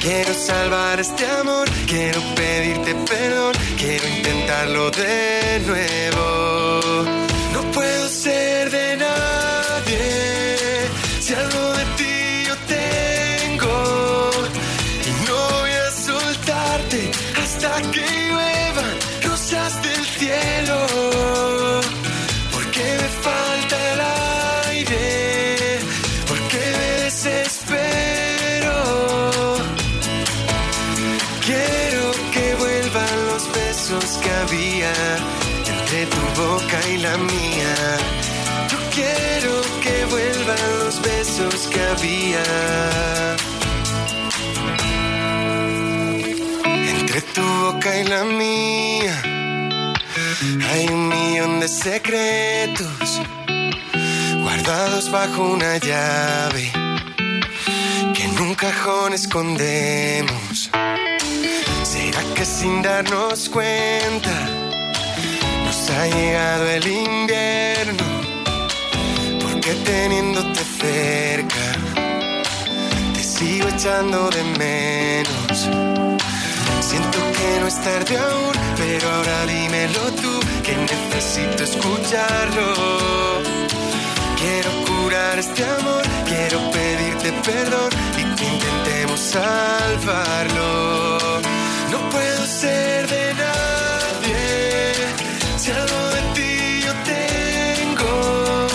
Quiero 0.00 0.32
salvar 0.32 0.98
este 0.98 1.26
amor, 1.26 1.68
quiero 1.86 2.22
pedirte 2.34 2.94
perdón, 2.94 3.52
quiero 3.76 4.08
intentarlo 4.08 4.90
de 4.92 5.60
nuevo. 5.66 7.04
No 7.52 7.60
puedo 7.70 8.08
ser 8.08 8.70
de 8.70 8.96
nadie, 8.96 10.88
si 11.20 11.34
algo 11.34 11.72
de 11.78 11.84
ti 11.98 12.44
yo 12.48 12.56
tengo. 12.76 14.30
Y 15.06 15.10
no 15.28 15.38
voy 15.60 15.70
a 15.70 15.90
soltarte 15.90 17.10
hasta 17.42 17.82
que 17.92 18.06
lluevan 18.26 18.94
rosas 19.22 19.82
del 19.82 20.02
cielo. 20.16 20.57
La 37.02 37.16
mía. 37.16 37.74
Yo 38.70 38.78
quiero 38.94 39.62
que 39.82 40.04
vuelvan 40.06 40.58
los 40.84 41.00
besos 41.00 41.68
que 41.68 41.80
había. 41.80 42.44
Entre 46.64 47.20
tu 47.34 47.42
boca 47.42 47.98
y 48.00 48.04
la 48.04 48.24
mía 48.24 49.22
hay 50.70 50.86
un 50.88 51.08
millón 51.08 51.60
de 51.60 51.68
secretos 51.68 53.20
guardados 54.42 55.10
bajo 55.10 55.42
una 55.42 55.76
llave 55.78 56.72
que 58.14 58.24
en 58.24 58.38
un 58.40 58.54
cajón 58.54 59.12
escondemos. 59.12 60.70
¿Será 61.82 62.22
que 62.34 62.44
sin 62.44 62.82
darnos 62.82 63.48
cuenta 63.48 64.67
ha 65.90 66.06
llegado 66.06 66.66
el 66.68 66.86
invierno? 66.86 68.04
Porque 69.42 69.72
teniéndote 69.84 70.60
cerca 70.80 71.66
te 73.14 73.22
sigo 73.22 73.68
echando 73.68 74.28
de 74.30 74.42
menos. 74.58 75.68
Siento 76.80 77.18
que 77.36 77.60
no 77.60 77.66
es 77.66 77.80
tarde 77.82 78.18
aún, 78.18 78.52
pero 78.76 79.10
ahora 79.10 79.46
dímelo 79.46 80.12
tú, 80.22 80.40
que 80.62 80.76
necesito 80.76 81.64
escucharlo. 81.64 82.66
Quiero 84.40 84.70
curar 84.86 85.38
este 85.38 85.64
amor, 85.64 86.02
quiero 86.26 86.70
pedirte 86.70 87.32
perdón 87.50 87.90
y 88.16 88.24
que 88.36 88.44
intentemos 88.44 89.20
salvarlo. 89.20 91.18
No 91.90 91.98
puedo 92.10 92.46
ser 92.46 93.08
de 93.08 93.34
nadie 93.34 93.57
de 95.74 96.20
ti 96.34 96.80
yo 96.86 96.92
tengo. 97.04 98.66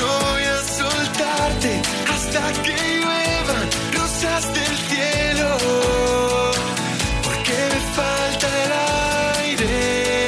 No 0.00 0.08
voy 0.26 0.42
a 0.42 0.58
soltarte 0.80 1.82
hasta 2.12 2.52
que 2.64 2.74
lluevan 3.00 3.64
rosas 3.92 4.52
del 4.52 4.76
cielo. 4.88 5.56
Porque 7.22 7.56
me 7.72 7.80
falta 7.98 8.48
el 8.64 8.72
aire, 9.44 10.26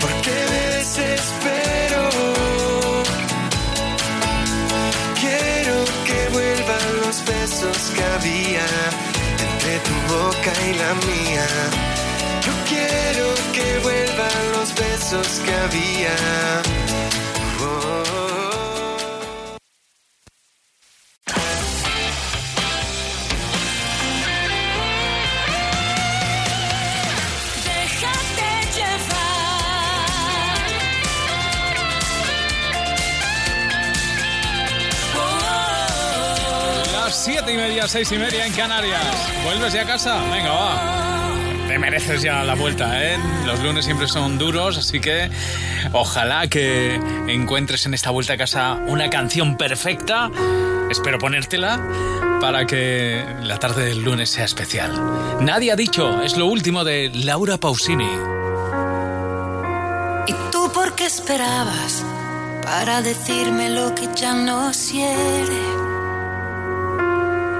porque 0.00 0.34
me 0.50 0.62
desespero. 0.78 2.02
Quiero 5.20 5.76
que 6.06 6.28
vuelvan 6.32 6.88
los 7.04 7.24
besos 7.26 7.76
que 7.94 8.02
había 8.16 8.66
entre 9.46 9.72
tu 9.86 9.94
boca 10.14 10.52
y 10.66 10.72
la 10.82 10.94
mía. 11.06 11.46
Yo 12.46 12.52
quiero 12.68 13.26
que 13.52 13.78
vuelvan 13.82 14.52
los 14.52 14.74
besos 14.74 14.93
que 15.12 15.52
había. 15.52 16.16
Oh. 17.60 18.04
Déjate 27.64 28.50
llevar. 28.74 29.04
Las 36.92 37.14
siete 37.14 37.52
y 37.52 37.56
media, 37.56 37.86
seis 37.88 38.10
y 38.10 38.16
media 38.16 38.46
en 38.46 38.54
Canarias. 38.54 39.04
¿Vuelves 39.44 39.74
ya 39.74 39.82
a 39.82 39.86
casa? 39.86 40.22
Venga, 40.30 40.50
va. 40.50 41.13
Te 41.74 41.80
mereces 41.80 42.22
ya 42.22 42.44
la 42.44 42.54
vuelta, 42.54 43.04
¿eh? 43.04 43.18
Los 43.46 43.60
lunes 43.60 43.84
siempre 43.84 44.06
son 44.06 44.38
duros, 44.38 44.78
así 44.78 45.00
que 45.00 45.28
ojalá 45.92 46.46
que 46.46 46.94
encuentres 47.26 47.84
en 47.84 47.94
esta 47.94 48.10
vuelta 48.10 48.34
a 48.34 48.36
casa 48.36 48.78
una 48.86 49.10
canción 49.10 49.56
perfecta. 49.56 50.30
Espero 50.88 51.18
ponértela 51.18 51.80
para 52.40 52.64
que 52.64 53.24
la 53.42 53.58
tarde 53.58 53.86
del 53.86 54.04
lunes 54.04 54.30
sea 54.30 54.44
especial. 54.44 54.92
Nadie 55.40 55.72
ha 55.72 55.74
dicho, 55.74 56.22
es 56.22 56.36
lo 56.36 56.46
último 56.46 56.84
de 56.84 57.10
Laura 57.12 57.58
Pausini. 57.58 58.08
¿Y 60.28 60.34
tú 60.52 60.70
por 60.72 60.94
qué 60.94 61.06
esperabas 61.06 62.04
para 62.62 63.02
decirme 63.02 63.70
lo 63.70 63.96
que 63.96 64.08
ya 64.14 64.32
no 64.32 64.70
quiere? 64.70 65.58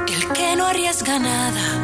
El 0.07 0.33
que 0.33 0.55
no 0.55 0.67
arriesga 0.67 1.19
nada 1.19 1.84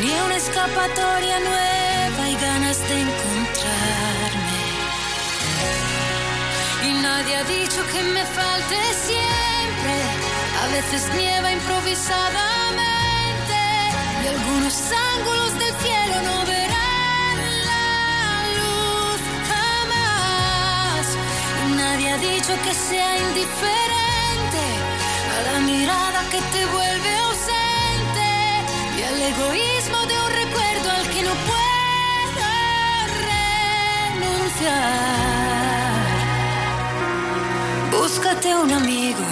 Tenía 0.00 0.24
una 0.24 0.36
escapatoria 0.36 1.40
nueva 1.40 2.30
y 2.30 2.34
ganas 2.36 2.78
de 2.88 3.02
encontrarme. 3.02 4.60
Y 6.88 6.92
nadie 7.02 7.36
ha 7.36 7.44
dicho 7.44 7.86
que 7.92 8.02
me 8.04 8.24
falte 8.24 8.78
siempre. 9.08 9.94
A 10.62 10.68
veces 10.72 11.02
nieva 11.14 11.52
improvisadamente 11.52 13.58
y 14.24 14.28
algunos 14.28 14.74
ángulos 15.12 15.52
del 15.58 15.74
cielo 15.84 16.22
no 16.28 16.46
verán 16.46 17.36
la 17.68 17.86
luz 18.58 19.20
jamás. 19.52 21.04
Y 21.66 21.68
nadie 21.72 22.06
ha 22.12 22.16
dicho 22.16 22.54
que 22.64 22.72
sea 22.72 23.18
indiferente 23.18 24.64
a 25.36 25.38
la 25.52 25.58
mirada 25.60 26.24
que 26.30 26.40
te 26.40 26.64
vuelve 26.64 27.20
al 29.20 29.26
egoísmo 29.26 29.98
de 30.06 30.14
un 30.14 30.30
recuerdo 30.32 30.90
al 30.90 31.08
que 31.10 31.22
no 31.22 31.34
puedo 31.50 32.46
renunciar. 34.18 34.80
Búscate 37.90 38.54
un 38.54 38.72
amigo 38.72 39.24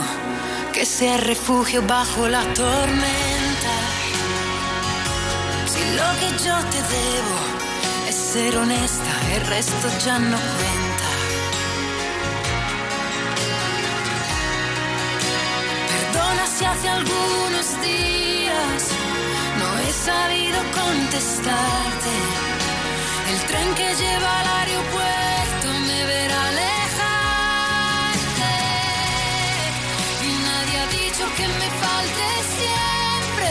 que 0.72 0.84
sea 0.84 1.16
refugio 1.16 1.82
bajo 1.86 2.28
la 2.28 2.42
tormenta. 2.54 3.74
Si 5.66 5.80
lo 5.96 6.08
que 6.20 6.28
yo 6.44 6.56
te 6.72 6.80
debo 6.96 7.38
es 8.08 8.14
ser 8.14 8.56
honesta, 8.56 9.12
el 9.34 9.46
resto 9.46 9.88
ya 10.04 10.18
no 10.18 10.36
cuenta. 10.36 11.08
Perdona 15.88 16.46
si 16.46 16.64
hace 16.64 16.88
algunos 16.88 17.80
días 17.82 18.97
sabido 20.08 20.58
contestarte. 20.80 22.14
El 23.30 23.38
tren 23.48 23.68
que 23.78 23.88
lleva 24.00 24.30
al 24.40 24.48
aeropuerto 24.60 25.66
me 25.88 26.00
verá 26.12 26.38
alejarte. 26.52 28.52
Y 30.28 30.30
nadie 30.48 30.76
ha 30.82 30.88
dicho 31.02 31.24
que 31.38 31.46
me 31.60 31.68
falte 31.82 32.26
siempre. 32.56 33.48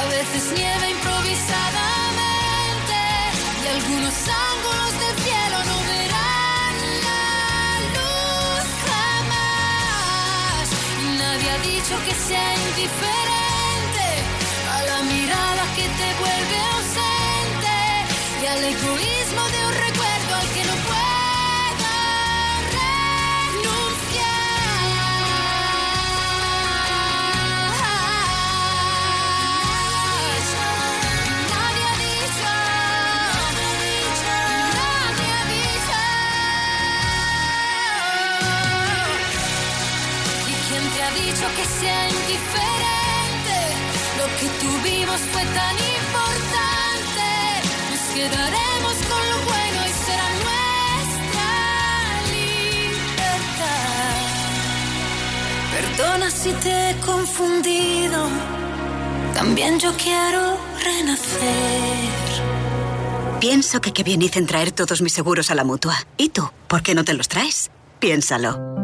A 0.00 0.02
veces 0.16 0.42
nieva 0.58 0.86
improvisadamente. 0.96 2.98
Y 3.62 3.64
algunos 3.76 4.16
ángulos 4.50 4.92
del 5.02 5.16
cielo 5.26 5.56
no 5.70 5.76
verán 5.92 6.74
la 7.08 7.26
luz 7.96 8.64
jamás. 8.90 10.64
Y 11.04 11.06
nadie 11.22 11.46
ha 11.54 11.58
dicho 11.72 11.94
que 12.06 12.14
sea 12.28 12.48
indiferente 12.66 13.23
que 15.84 15.90
te 15.90 16.10
vuelve 16.18 16.58
ausente 16.76 17.76
y 18.42 18.46
al 18.46 18.64
egoísmo 18.64 19.42
de 19.54 19.58
un 19.66 19.74
recuerdo 19.86 20.32
al 20.40 20.48
que 20.54 20.64
no 20.64 20.76
puedo 20.88 21.90
renunciar. 22.76 23.84
Nadie 31.52 31.84
ha 31.90 31.96
dicho, 32.08 32.52
nadie 35.04 35.28
ha 35.36 35.44
dicho. 35.52 36.00
¿Y 40.48 40.54
quién 40.66 40.84
te 40.94 41.00
ha 41.02 41.10
dicho 41.10 41.46
que 41.56 41.64
sea 41.78 42.13
nos 45.14 45.22
fue 45.30 45.44
tan 45.44 45.76
importante, 46.00 47.28
nos 47.90 48.04
quedaremos 48.16 48.94
con 49.10 49.22
lo 49.30 49.38
bueno 49.50 49.78
y 49.86 49.92
será 50.06 50.28
nuestra 50.46 51.50
libertad. 52.34 53.76
Perdona 55.74 56.30
si 56.30 56.52
te 56.54 56.90
he 56.90 56.94
confundido, 56.96 58.28
también 59.34 59.78
yo 59.78 59.92
quiero 59.96 60.58
renacer. 60.82 62.10
Pienso 63.38 63.80
que 63.80 63.92
qué 63.92 64.02
bien 64.02 64.20
hice 64.20 64.40
en 64.40 64.46
traer 64.46 64.72
todos 64.72 65.00
mis 65.00 65.12
seguros 65.12 65.52
a 65.52 65.54
la 65.54 65.62
mutua. 65.62 65.94
¿Y 66.16 66.30
tú? 66.30 66.50
¿Por 66.66 66.82
qué 66.82 66.96
no 66.96 67.04
te 67.04 67.14
los 67.14 67.28
traes? 67.28 67.70
Piénsalo. 68.00 68.83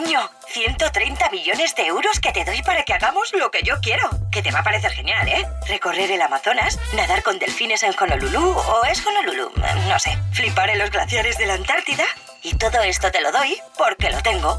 Cariño, 0.00 0.30
130 0.46 1.28
millones 1.28 1.74
de 1.76 1.84
euros 1.84 2.20
que 2.20 2.32
te 2.32 2.42
doy 2.46 2.62
para 2.62 2.84
que 2.84 2.94
hagamos 2.94 3.34
lo 3.34 3.50
que 3.50 3.62
yo 3.62 3.74
quiero. 3.82 4.08
Que 4.32 4.40
te 4.40 4.50
va 4.50 4.60
a 4.60 4.62
parecer 4.62 4.92
genial, 4.92 5.28
¿eh? 5.28 5.46
Recorrer 5.68 6.10
el 6.10 6.22
Amazonas, 6.22 6.78
nadar 6.94 7.22
con 7.22 7.38
delfines 7.38 7.82
en 7.82 7.92
Honolulu 8.00 8.50
o 8.50 8.84
es 8.86 9.04
Honolulu, 9.06 9.52
no 9.88 9.98
sé. 9.98 10.16
Flipar 10.32 10.70
en 10.70 10.78
los 10.78 10.90
glaciares 10.90 11.36
de 11.36 11.44
la 11.44 11.52
Antártida. 11.54 12.04
Y 12.42 12.54
todo 12.54 12.80
esto 12.82 13.10
te 13.10 13.20
lo 13.20 13.30
doy 13.30 13.58
porque 13.76 14.08
lo 14.08 14.22
tengo. 14.22 14.58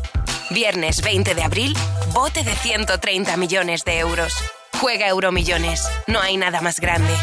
Viernes 0.51 1.01
20 1.01 1.33
de 1.33 1.41
abril, 1.43 1.75
bote 2.13 2.43
de 2.43 2.53
130 2.53 3.35
millones 3.37 3.83
de 3.83 3.97
euros. 3.97 4.35
Juega 4.79 5.07
Euromillones. 5.07 5.89
No 6.05 6.21
hay 6.21 6.37
nada 6.37 6.61
más 6.61 6.79
grande. 6.79 7.15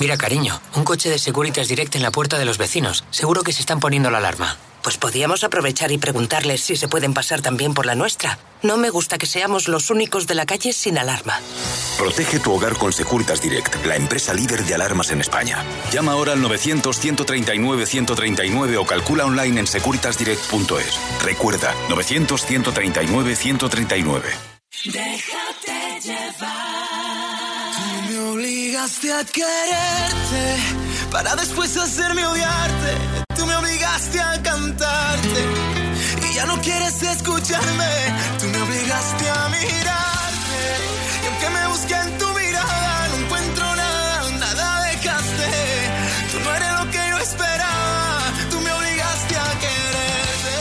Mira, 0.00 0.16
cariño, 0.16 0.58
un 0.76 0.84
coche 0.84 1.10
de 1.10 1.18
Securitas 1.18 1.68
Direct 1.68 1.94
en 1.96 2.02
la 2.02 2.10
puerta 2.10 2.38
de 2.38 2.46
los 2.46 2.56
vecinos. 2.56 3.04
Seguro 3.10 3.42
que 3.42 3.52
se 3.52 3.60
están 3.60 3.80
poniendo 3.80 4.10
la 4.10 4.16
alarma. 4.16 4.56
Pues 4.82 4.98
podíamos 4.98 5.44
aprovechar 5.44 5.92
y 5.92 5.98
preguntarles 5.98 6.60
si 6.62 6.74
se 6.76 6.88
pueden 6.88 7.14
pasar 7.14 7.40
también 7.40 7.72
por 7.72 7.86
la 7.86 7.94
nuestra. 7.94 8.36
No 8.62 8.76
me 8.76 8.90
gusta 8.90 9.16
que 9.16 9.26
seamos 9.26 9.68
los 9.68 9.90
únicos 9.90 10.26
de 10.26 10.34
la 10.34 10.44
calle 10.44 10.72
sin 10.72 10.98
alarma. 10.98 11.38
Protege 11.98 12.40
tu 12.40 12.52
hogar 12.52 12.76
con 12.76 12.92
Securitas 12.92 13.40
Direct, 13.40 13.86
la 13.86 13.94
empresa 13.94 14.34
líder 14.34 14.64
de 14.64 14.74
alarmas 14.74 15.12
en 15.12 15.20
España. 15.20 15.64
Llama 15.92 16.10
ahora 16.12 16.32
al 16.32 16.42
900-139-139 16.42 18.76
o 18.76 18.84
calcula 18.84 19.24
online 19.24 19.60
en 19.60 19.68
securitasdirect.es. 19.68 20.98
Recuerda, 21.22 21.72
900-139-139. 21.88 24.22
Déjate 24.84 26.00
llevar. 26.02 27.72
Tú 27.76 28.02
me 28.12 28.18
obligaste 28.30 29.12
a 29.12 29.24
quererte 29.24 30.56
para 31.10 31.36
después 31.36 31.76
hacerme 31.76 32.26
odiarte. 32.26 32.96
Tú 33.36 33.46
me 33.46 33.54
obligaste 33.54 33.71
a 34.02 34.42
cantarte 34.42 35.42
y 36.28 36.34
ya 36.34 36.44
no 36.46 36.60
quieres 36.60 37.00
escucharme. 37.02 37.92
Tú 38.40 38.46
me 38.46 38.60
obligaste 38.62 39.30
a 39.30 39.48
mirarte 39.48 40.60
y 41.22 41.26
aunque 41.28 41.50
me 41.50 41.66
busque 41.68 41.94
en 41.94 42.18
tu 42.18 42.28
mirada 42.30 43.08
no 43.08 43.16
encuentro 43.24 43.76
nada, 43.76 44.30
nada 44.40 44.82
dejaste. 44.90 45.48
Tú 46.32 46.40
no 46.44 46.54
eres 46.56 46.72
lo 46.80 46.90
que 46.90 47.02
yo 47.10 47.18
esperaba. 47.18 48.32
Tú 48.50 48.60
me 48.60 48.72
obligaste 48.72 49.36
a 49.36 49.50
quererte. 49.62 50.56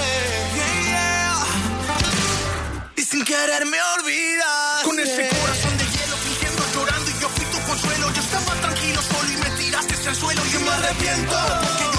Yeah, 0.57 0.75
yeah. 0.91 1.35
Y 2.97 3.01
sin 3.01 3.25
querer 3.25 3.65
me 3.65 3.79
olvidas. 3.97 4.83
Con 4.83 4.99
ese 4.99 5.29
corazón 5.29 5.77
de 5.79 5.85
hielo 5.85 6.15
fingiendo 6.17 6.63
llorando 6.75 7.09
y 7.09 7.19
yo 7.19 7.29
fui 7.29 7.45
tu 7.45 7.59
consuelo. 7.67 8.13
Yo 8.13 8.21
estaba 8.21 8.53
tranquilo 8.61 9.01
solo 9.01 9.31
y 9.31 9.37
me 9.37 9.49
tiraste 9.57 10.09
al 10.09 10.15
suelo. 10.15 10.41
Yo 10.53 10.59
me 10.59 10.69
arrepiento 10.69 11.90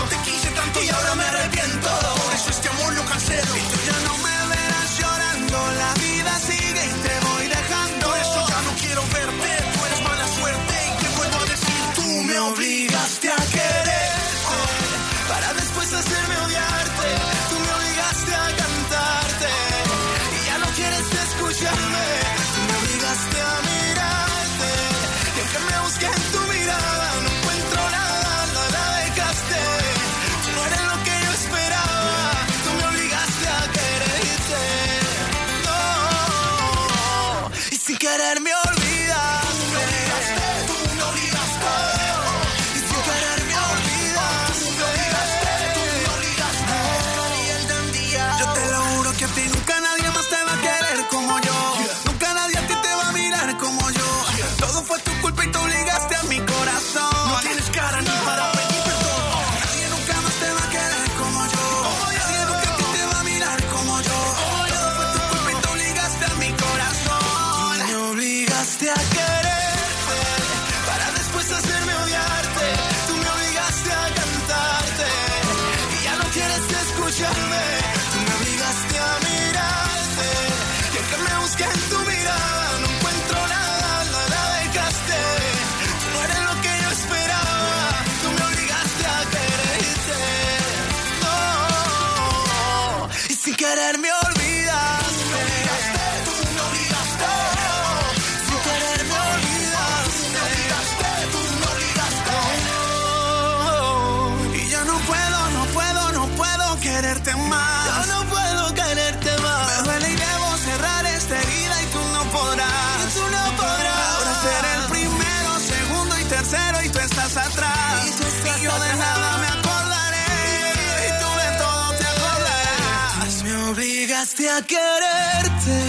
obligaste 124.23 124.49
a 124.51 124.63
quererte 124.63 125.83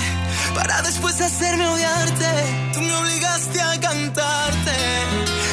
para 0.55 0.81
después 0.81 1.21
hacerme 1.21 1.67
odiarte. 1.67 2.25
Tú 2.73 2.81
me 2.81 2.91
obligaste 2.95 3.61
a 3.61 3.79
cantarte 3.79 4.71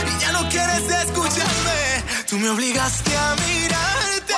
y 0.08 0.20
ya 0.22 0.32
no 0.32 0.48
quieres 0.48 0.84
escucharme. 1.04 2.04
Tú 2.26 2.38
me 2.38 2.48
obligaste 2.48 3.14
a 3.14 3.36
mirarte. 3.36 4.29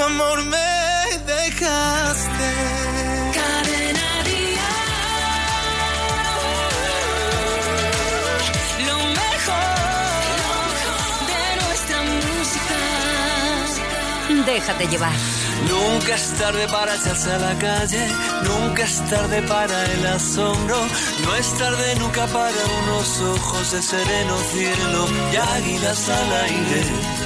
Tu 0.00 0.06
amor 0.06 0.42
me 0.44 0.72
dejaste. 1.26 2.48
Cadena 3.36 4.10
Lo 8.88 8.98
mejor 9.20 9.76
de 11.30 11.42
nuestra 11.62 11.98
música. 12.12 12.78
Déjate 14.46 14.84
llevar. 14.88 15.16
Nunca 15.68 16.14
es 16.14 16.32
tarde 16.38 16.66
para 16.68 16.94
echarse 16.94 17.30
a 17.32 17.38
la 17.38 17.54
calle, 17.58 18.02
nunca 18.44 18.84
es 18.84 19.04
tarde 19.10 19.42
para 19.42 19.84
el 19.92 20.06
asombro, 20.06 20.78
no 21.24 21.36
es 21.36 21.48
tarde 21.58 21.94
nunca 21.96 22.26
para 22.26 22.62
unos 22.82 23.20
ojos 23.20 23.72
de 23.72 23.82
sereno 23.82 24.36
cielo 24.52 25.06
y 25.32 25.36
águilas 25.36 26.08
al 26.08 26.32
aire. 26.48 27.19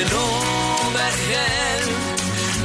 En 0.00 0.06
un 0.06 0.92
vergel 0.94 1.82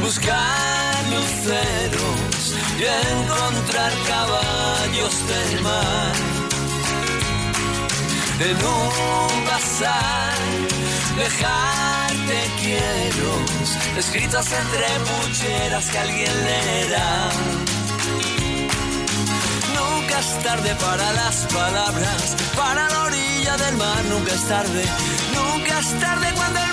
buscar 0.01 1.03
luceros 1.13 2.43
y 2.79 2.83
encontrar 2.83 3.91
caballos 4.07 5.27
del 5.27 5.61
mar 5.61 6.33
en 8.39 8.57
un 8.57 9.45
bazar, 9.45 10.37
dejarte 11.15 12.51
quiero, 12.61 13.31
escritos 13.97 14.47
entre 14.51 14.85
pucheras 15.07 15.89
que 15.89 15.97
alguien 15.99 16.43
leerá. 16.43 17.29
Nunca 19.75 20.19
es 20.19 20.43
tarde 20.43 20.75
para 20.75 21.13
las 21.13 21.35
palabras, 21.53 22.35
para 22.55 22.89
la 22.89 23.03
orilla 23.03 23.57
del 23.57 23.77
mar, 23.77 24.03
nunca 24.09 24.33
es 24.33 24.47
tarde, 24.47 24.83
nunca 25.33 25.79
es 25.79 25.99
tarde 25.99 26.27
cuando 26.35 26.59
el 26.59 26.72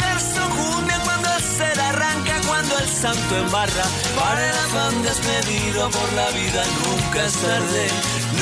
ser 1.61 1.81
arranca, 1.81 2.41
cuando 2.47 2.79
el 2.79 2.89
santo 2.89 3.37
embarra, 3.37 3.85
para 4.19 4.51
el 4.51 4.57
afán 4.67 5.03
despedido 5.03 5.91
por 5.91 6.13
la 6.15 6.29
vida, 6.31 6.63
nunca 6.83 7.27
es 7.27 7.35
tarde, 7.35 7.87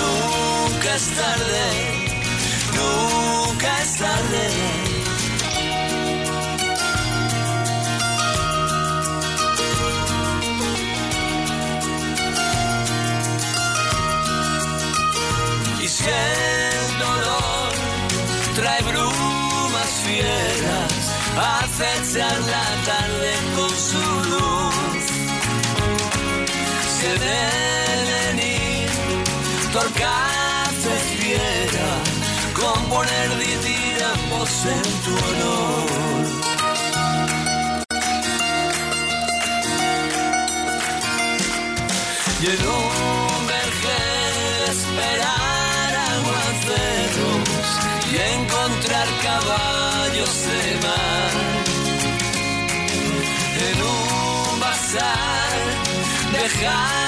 nunca 0.01 0.95
es 0.95 1.07
tarde 1.17 2.09
nunca 2.79 3.83
es 3.83 3.97
tarde. 3.97 4.88
Componer 32.99 33.31
diramos 33.63 34.51
en 34.67 34.83
tu 35.05 35.13
honor. 35.27 35.89
Y 42.41 42.47
en 42.47 42.67
un 42.67 43.47
vergel 43.47 44.63
esperar 44.75 45.91
aguaceros 46.17 47.69
y 48.11 48.17
encontrar 48.35 49.09
caballos 49.23 50.35
de 50.49 50.63
mar. 50.87 51.35
En 53.69 53.79
un 53.83 54.61
bazar 54.61 55.59
quiero 56.33 57.08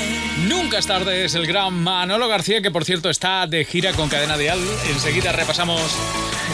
Nunca 0.51 0.79
es 0.79 0.85
tarde, 0.85 1.23
es 1.23 1.33
el 1.33 1.47
gran 1.47 1.73
Manolo 1.81 2.27
García, 2.27 2.61
que 2.61 2.71
por 2.71 2.83
cierto 2.83 3.09
está 3.09 3.47
de 3.47 3.63
gira 3.63 3.93
con 3.93 4.09
Cadena 4.09 4.37
Dial. 4.37 4.59
Enseguida 4.89 5.31
repasamos 5.31 5.81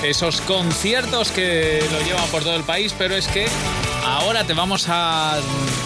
esos 0.03 0.39
conciertos 0.41 1.31
que 1.31 1.83
lo 1.91 2.01
llevan 2.05 2.27
por 2.29 2.43
todo 2.43 2.55
el 2.55 2.63
país, 2.63 2.93
pero 2.95 3.15
es 3.15 3.27
que 3.27 3.47
ahora 4.05 4.43
te 4.43 4.53
vamos 4.53 4.85
a 4.87 5.39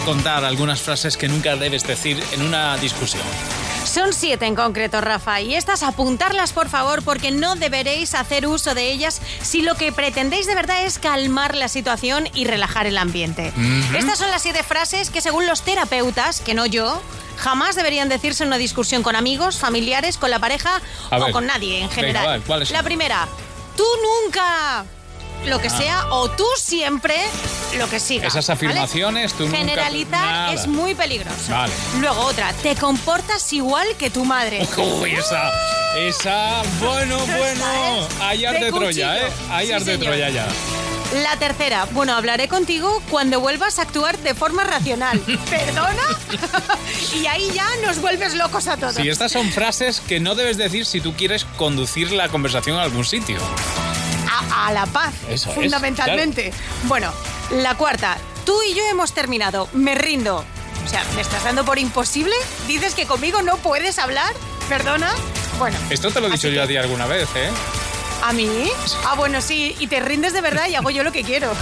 contar 0.04 0.44
algunas 0.44 0.82
frases 0.82 1.16
que 1.16 1.26
nunca 1.26 1.56
debes 1.56 1.86
decir 1.86 2.22
en 2.32 2.42
una 2.42 2.76
discusión. 2.76 3.22
Son 3.84 4.12
siete 4.12 4.46
en 4.46 4.54
concreto, 4.54 5.00
Rafa, 5.00 5.40
y 5.40 5.54
estas 5.54 5.82
apuntarlas 5.82 6.52
por 6.52 6.68
favor 6.68 7.02
porque 7.02 7.30
no 7.30 7.56
deberéis 7.56 8.14
hacer 8.14 8.46
uso 8.46 8.74
de 8.74 8.92
ellas 8.92 9.22
si 9.40 9.62
lo 9.62 9.74
que 9.74 9.90
pretendéis 9.90 10.46
de 10.46 10.54
verdad 10.54 10.84
es 10.84 10.98
calmar 10.98 11.56
la 11.56 11.68
situación 11.68 12.28
y 12.34 12.44
relajar 12.44 12.86
el 12.86 12.98
ambiente. 12.98 13.52
Estas 13.96 14.18
son 14.18 14.30
las 14.30 14.42
siete 14.42 14.62
frases 14.62 15.08
que 15.08 15.22
según 15.22 15.46
los 15.46 15.62
terapeutas, 15.62 16.40
que 16.40 16.54
no 16.54 16.66
yo, 16.66 17.02
jamás 17.42 17.74
deberían 17.74 18.08
decirse 18.08 18.44
en 18.44 18.48
una 18.48 18.58
discusión 18.58 19.02
con 19.02 19.16
amigos, 19.16 19.58
familiares, 19.58 20.16
con 20.16 20.30
la 20.30 20.38
pareja 20.38 20.80
o 21.10 21.30
con 21.32 21.46
nadie 21.46 21.82
en 21.82 21.90
general. 21.90 22.42
La 22.70 22.82
primera, 22.82 23.26
tú 23.76 23.84
nunca 24.02 24.84
lo 25.46 25.58
que 25.60 25.68
sea 25.68 26.06
o 26.10 26.30
tú 26.30 26.46
siempre 26.56 27.16
lo 27.76 27.88
que 27.88 27.98
siga. 27.98 28.28
Esas 28.28 28.48
afirmaciones, 28.48 29.32
tú 29.32 29.44
nunca... 29.44 29.58
Generalizar 29.58 30.54
es 30.54 30.68
muy 30.68 30.94
peligroso. 30.94 31.52
Luego 31.98 32.22
otra, 32.22 32.52
te 32.62 32.76
comportas 32.76 33.52
igual 33.52 33.88
que 33.96 34.08
tu 34.10 34.24
madre. 34.24 34.66
Uy, 34.76 35.12
esa, 35.12 35.50
esa, 35.98 36.62
bueno, 36.80 37.18
bueno, 37.26 38.08
hallar 38.20 38.60
de, 38.60 38.70
Troya, 38.70 39.18
¿eh? 39.18 39.32
Hallar 39.50 39.82
de 39.82 39.98
Troya 39.98 40.30
ya. 40.30 40.46
La 41.20 41.36
tercera, 41.36 41.86
bueno, 41.92 42.14
hablaré 42.14 42.48
contigo 42.48 43.02
cuando 43.10 43.38
vuelvas 43.38 43.78
a 43.78 43.82
actuar 43.82 44.16
de 44.18 44.34
forma 44.34 44.64
racional. 44.64 45.20
¿Perdona? 45.50 46.02
y 47.14 47.26
ahí 47.26 47.50
ya 47.52 47.66
nos 47.84 48.00
vuelves 48.00 48.34
locos 48.34 48.66
a 48.66 48.78
todos. 48.78 48.94
Sí, 48.94 49.08
estas 49.08 49.32
son 49.32 49.50
frases 49.52 50.00
que 50.00 50.20
no 50.20 50.34
debes 50.34 50.56
decir 50.56 50.86
si 50.86 51.02
tú 51.02 51.12
quieres 51.14 51.44
conducir 51.56 52.12
la 52.12 52.28
conversación 52.28 52.78
a 52.78 52.82
algún 52.82 53.04
sitio. 53.04 53.38
A, 54.54 54.72
la 54.72 54.86
paz, 54.86 55.12
fundamentalmente. 55.54 56.52
Bueno, 56.84 57.12
la 57.50 57.74
cuarta, 57.74 58.16
tú 58.46 58.54
y 58.62 58.74
yo 58.74 58.82
hemos 58.90 59.12
terminado, 59.12 59.68
me 59.72 59.94
rindo. 59.94 60.44
O 60.84 60.88
sea, 60.88 61.04
¿me 61.14 61.20
estás 61.20 61.44
dando 61.44 61.64
por 61.64 61.78
imposible? 61.78 62.34
¿Dices 62.66 62.94
que 62.94 63.06
conmigo 63.06 63.42
no 63.42 63.56
puedes 63.58 63.98
hablar? 63.98 64.32
¿Perdona? 64.68 65.12
Bueno. 65.58 65.76
Esto 65.90 66.10
te 66.10 66.20
lo 66.20 66.28
he 66.28 66.30
dicho 66.30 66.48
yo 66.48 66.62
a 66.62 66.66
ti 66.66 66.76
alguna 66.76 67.06
vez, 67.06 67.28
¿eh? 67.34 67.50
¿A 68.22 68.32
mí? 68.32 68.70
Ah, 69.04 69.14
bueno, 69.16 69.40
sí, 69.42 69.74
y 69.80 69.88
te 69.88 69.98
rindes 69.98 70.32
de 70.32 70.40
verdad 70.40 70.68
y 70.68 70.76
hago 70.76 70.90
yo 70.90 71.02
lo 71.02 71.10
que 71.10 71.24
quiero. 71.24 71.52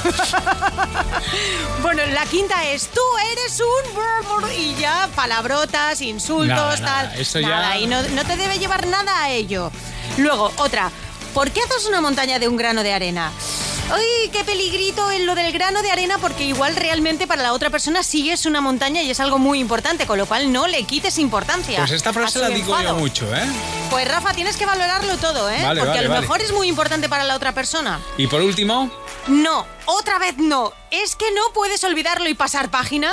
bueno, 1.83 2.03
la 2.13 2.27
quinta 2.27 2.69
es, 2.69 2.89
tú 2.89 3.01
eres 3.33 3.61
un... 3.61 4.51
Y 4.59 4.75
ya, 4.75 5.09
palabrotas, 5.15 6.03
insultos, 6.03 6.81
tal. 6.81 7.19
eso 7.19 7.41
nada, 7.41 7.79
y 7.79 7.87
no, 7.87 8.03
no 8.11 8.25
te 8.25 8.37
debe 8.37 8.59
llevar 8.59 8.87
nada 8.87 9.23
a 9.23 9.31
ello. 9.31 9.73
Luego, 10.19 10.53
otra, 10.59 10.91
¿por 11.33 11.51
qué 11.51 11.61
haces 11.63 11.87
una 11.87 12.03
montaña 12.03 12.39
de 12.39 12.49
un 12.49 12.57
grano 12.59 12.83
de 12.83 12.93
arena? 12.93 13.33
¡Ay, 13.93 14.29
qué 14.33 14.45
peligrito 14.45 15.11
en 15.11 15.27
lo 15.27 15.35
del 15.35 15.53
grano 15.53 15.83
de 15.83 15.91
arena! 15.91 16.19
Porque 16.19 16.45
igual 16.45 16.77
realmente 16.77 17.27
para 17.27 17.43
la 17.43 17.53
otra 17.53 17.71
persona 17.71 18.03
sí 18.03 18.31
es 18.31 18.47
una 18.47 18.61
montaña 18.61 19.03
y 19.03 19.11
es 19.11 19.19
algo 19.21 19.39
muy 19.39 19.59
importante, 19.59 20.07
con 20.07 20.19
lo 20.19 20.27
cual 20.27 20.53
no 20.53 20.67
le 20.67 20.85
quites 20.85 21.19
importancia. 21.19 21.79
Pues 21.79 21.91
esta 21.91 22.13
frase 22.13 22.39
la 22.39 22.49
digo 22.49 22.81
yo 22.81 22.95
mucho, 22.95 23.35
¿eh? 23.35 23.45
Pues 23.91 24.07
Rafa, 24.07 24.33
tienes 24.33 24.57
que 24.57 24.67
valorarlo 24.67 25.17
todo, 25.17 25.51
¿eh? 25.51 25.63
Porque 25.79 25.99
a 25.99 26.03
lo 26.03 26.11
mejor 26.11 26.41
es 26.41 26.53
muy 26.53 26.69
importante 26.69 27.09
para 27.09 27.25
la 27.25 27.35
otra 27.35 27.53
persona. 27.53 28.01
Y 28.17 28.29
por 28.29 28.41
último. 28.43 28.91
No, 29.27 29.67
otra 29.87 30.19
vez 30.19 30.37
no. 30.39 30.73
¿Es 30.91 31.17
que 31.17 31.31
no 31.33 31.43
puedes 31.53 31.83
olvidarlo 31.83 32.29
y 32.29 32.35
pasar 32.35 32.71
página? 32.71 33.13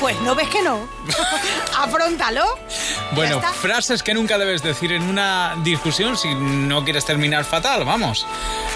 Pues 0.00 0.20
no 0.20 0.34
ves 0.34 0.48
que 0.48 0.62
no. 0.62 0.86
Afrontalo. 1.78 2.44
Bueno, 3.12 3.40
frases 3.40 4.02
que 4.02 4.12
nunca 4.14 4.36
debes 4.38 4.62
decir 4.62 4.92
en 4.92 5.02
una 5.02 5.56
discusión 5.62 6.16
si 6.16 6.34
no 6.34 6.84
quieres 6.84 7.04
terminar 7.04 7.44
fatal, 7.44 7.84
vamos. 7.84 8.26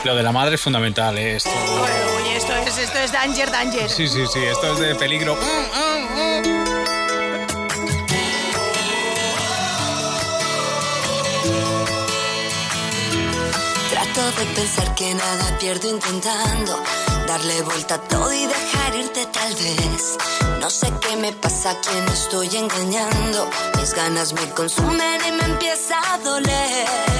Lo 0.04 0.14
de 0.14 0.22
la 0.22 0.32
madre 0.32 0.54
es 0.54 0.60
fundamental, 0.60 1.18
¿eh? 1.18 1.36
esto. 1.36 1.50
Oye, 1.50 2.36
esto 2.36 2.54
es, 2.54 2.78
esto 2.78 2.98
es 2.98 3.12
danger, 3.12 3.50
danger. 3.50 3.88
Sí, 3.90 4.08
sí, 4.08 4.24
sí, 4.32 4.40
esto 4.40 4.72
es 4.72 4.78
de 4.78 4.94
peligro. 4.94 5.36
De 14.10 14.44
pensar 14.56 14.92
que 14.96 15.14
nada 15.14 15.56
pierdo 15.60 15.88
intentando 15.88 16.82
darle 17.28 17.62
vuelta 17.62 17.94
a 17.94 18.00
todo 18.00 18.32
y 18.32 18.44
dejar 18.44 18.96
irte 18.96 19.24
tal 19.26 19.54
vez. 19.54 20.16
No 20.60 20.68
sé 20.68 20.92
qué 21.00 21.16
me 21.16 21.32
pasa, 21.32 21.70
a 21.70 21.80
quién 21.80 22.08
estoy 22.08 22.48
engañando. 22.56 23.48
Mis 23.78 23.94
ganas 23.94 24.32
me 24.32 24.50
consumen 24.50 25.20
y 25.28 25.30
me 25.30 25.44
empieza 25.44 25.94
a 26.12 26.18
doler. 26.18 27.19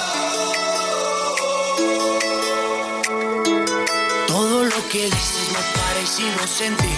Que 4.91 5.05
dices 5.05 5.47
me 5.53 5.79
parece 5.79 6.21
inocente 6.21 6.89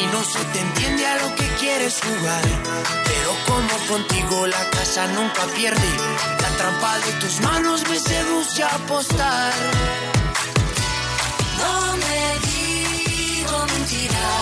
y 0.00 0.06
no 0.06 0.24
se 0.24 0.44
te 0.46 0.58
entiende 0.58 1.06
a 1.06 1.22
lo 1.22 1.34
que 1.36 1.46
quieres 1.60 2.00
jugar. 2.00 2.42
Pero 3.04 3.36
como 3.46 3.86
contigo 3.86 4.46
la 4.48 4.70
casa 4.70 5.06
nunca 5.06 5.46
pierde, 5.54 5.88
la 6.40 6.48
trampa 6.56 6.98
de 6.98 7.12
tus 7.20 7.40
manos 7.40 7.88
me 7.88 7.98
seduce 7.98 8.64
a 8.64 8.74
apostar. 8.74 9.52
No 11.58 11.96
me 11.96 12.38
digo 12.48 13.66
mentiras. 13.66 14.41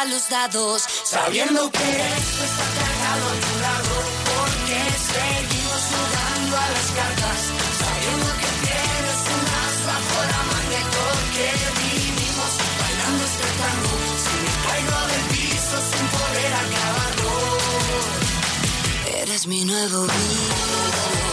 los 0.07 0.29
dados. 0.29 0.85
Sabiendo 1.05 1.71
que 1.71 1.79
esto 1.79 2.45
está 2.45 2.65
cargado 2.79 3.25
a 3.29 3.37
tu 3.45 3.55
lado, 3.61 3.95
porque 4.31 4.79
seguimos 5.13 5.83
jugando 5.93 6.57
a 6.57 6.67
las 6.75 6.89
cartas, 6.99 7.41
sabiendo 7.81 8.31
que 8.41 8.51
tienes 8.65 9.21
un 9.35 9.45
as 9.61 9.77
bajo 9.91 10.19
la 10.33 10.41
manga 10.51 10.79
y 10.81 10.89
porque 10.97 11.47
vivimos 11.81 12.53
bailando 12.81 13.23
este 13.31 13.49
tango, 13.61 13.93
si 14.25 14.35
me 14.41 14.51
del 15.13 15.25
piso 15.35 15.77
sin 15.91 16.07
poder 16.17 16.53
acabarlo. 16.65 17.33
Eres 19.23 19.43
mi 19.47 19.65
nuevo 19.65 19.99
vicio. 20.03 21.30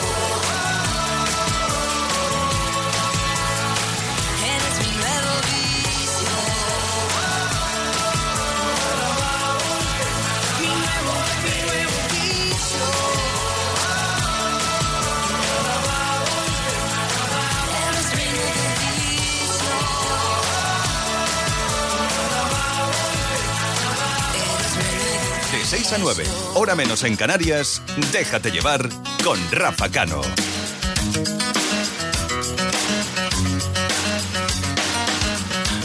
6 25.87 25.93
a 25.93 25.97
9, 25.99 26.25
hora 26.55 26.75
menos 26.75 27.05
en 27.05 27.15
Canarias, 27.15 27.81
déjate 28.11 28.51
llevar 28.51 28.89
con 29.23 29.39
Rafa 29.51 29.87
Cano. 29.89 30.19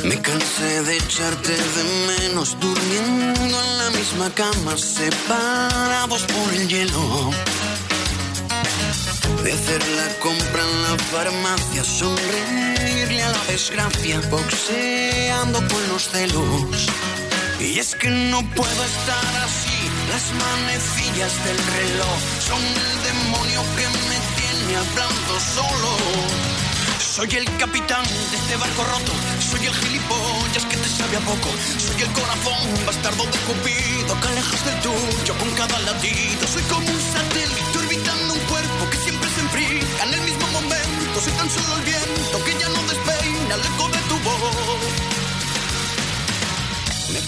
Me 0.03 0.20
cansé 0.20 0.82
de 0.82 0.96
echarte 0.96 1.53
de 1.53 2.18
menos 2.18 2.59
durmiendo 2.59 3.61
en 3.61 3.78
la 3.78 3.90
misma 3.90 4.28
cama, 4.34 4.76
separados 4.76 6.22
por 6.22 6.53
el 6.55 6.66
hielo. 6.66 7.30
De 9.44 9.53
hacer 9.53 9.86
la 9.88 10.09
compra 10.18 10.62
en 10.62 10.82
la 10.82 10.98
farmacia, 11.12 11.84
sonreírle 11.84 13.22
a 13.22 13.30
la 13.30 13.44
desgracia, 13.44 14.20
boxeando 14.30 15.59
con 15.59 15.88
los 15.90 16.09
celos. 16.09 16.88
Y 17.62 17.78
es 17.78 17.94
que 17.94 18.11
no 18.11 18.42
puedo 18.57 18.84
estar 18.84 19.36
así, 19.44 19.61
las 20.12 20.30
manecillas 20.34 21.32
del 21.44 21.56
reloj 21.56 22.18
son 22.38 22.60
el 22.60 22.92
demonio 23.08 23.62
que 23.76 23.86
me 24.08 24.18
tiene 24.36 24.76
hablando 24.76 25.40
solo. 25.40 25.90
Soy 26.98 27.28
el 27.36 27.46
capitán 27.56 28.04
de 28.04 28.36
este 28.36 28.56
barco 28.56 28.84
roto, 28.84 29.12
soy 29.40 29.66
el 29.66 29.74
gilipollas 29.74 30.66
que 30.68 30.76
te 30.76 30.88
sabe 30.88 31.16
a 31.16 31.20
poco, 31.20 31.48
soy 31.78 32.02
el 32.02 32.12
corazón 32.12 32.86
bastardo 32.86 33.24
de 33.24 33.38
Cupido 33.46 34.20
que 34.20 34.28
alejas 34.28 34.64
del 34.66 34.80
tuyo 34.80 35.34
con 35.38 35.50
cada 35.52 35.78
latido. 35.80 36.46
Soy 36.46 36.62
como 36.64 36.86
un 36.86 37.00
satélite 37.00 37.71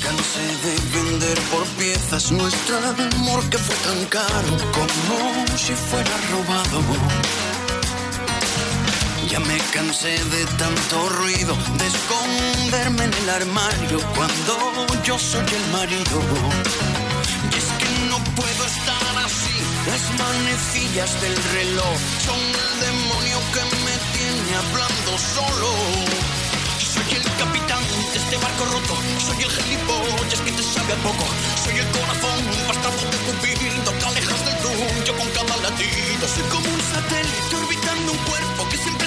cansé 0.04 0.46
de 0.66 0.74
vender 0.96 1.38
por 1.50 1.64
piezas 1.78 2.30
nuestro 2.30 2.76
amor 2.76 3.40
que 3.50 3.58
fue 3.58 3.76
tan 3.86 4.04
caro 4.06 4.52
como 4.78 5.56
si 5.56 5.72
fuera 5.74 6.14
robado. 6.30 6.80
Ya 9.30 9.40
me 9.40 9.58
cansé 9.72 10.12
de 10.34 10.44
tanto 10.58 11.08
ruido, 11.08 11.56
de 11.78 11.86
esconderme 11.94 13.04
en 13.04 13.14
el 13.22 13.30
armario 13.30 13.98
cuando 14.16 14.54
yo 15.02 15.18
soy 15.18 15.46
el 15.60 15.66
marido. 15.72 16.18
Y 17.52 17.56
es 17.62 17.68
que 17.80 17.88
no 18.10 18.18
puedo 18.38 18.62
estar 18.72 19.14
así, 19.24 19.58
las 19.90 20.04
manecillas 20.22 21.20
del 21.22 21.36
reloj 21.56 21.96
son 22.26 22.40
el 22.64 22.72
demonio 22.88 23.38
que 23.54 23.64
me 23.86 23.96
tiene 24.16 24.50
hablando 24.62 25.10
solo. 25.34 25.70
Soy 26.78 27.16
el 27.16 27.22
capitán 27.38 27.53
este 28.34 28.46
barco 28.46 28.64
roto, 28.64 28.94
soy 29.26 29.42
el 29.42 29.50
gilipollas 29.50 30.40
que 30.40 30.52
te 30.52 30.62
sabe 30.62 30.92
a 30.92 30.96
poco, 30.96 31.24
soy 31.62 31.78
el 31.78 31.86
corazón 31.90 32.40
bastardo 32.66 33.10
de 33.10 33.18
Cupido 33.26 33.64
alejas 34.08 34.44
del 34.44 34.56
tuyo 34.58 35.16
con 35.16 35.28
cada 35.30 35.56
latido. 35.62 36.28
Soy 36.28 36.42
como 36.50 36.66
un 36.66 36.80
satélite 36.80 37.56
orbitando 37.56 38.12
un 38.12 38.18
cuerpo 38.18 38.68
que 38.70 38.78
siempre 38.78 39.03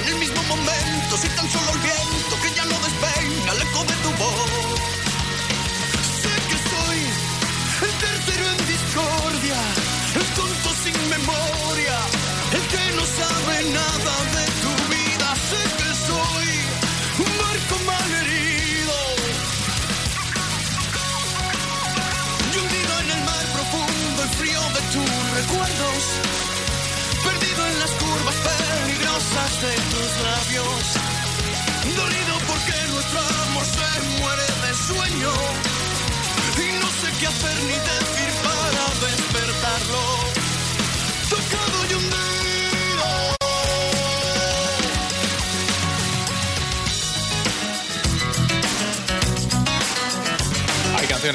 enfría 0.00 0.16
en 0.16 0.22
el 0.22 0.28
mismo 0.28 0.42
momento. 0.44 0.89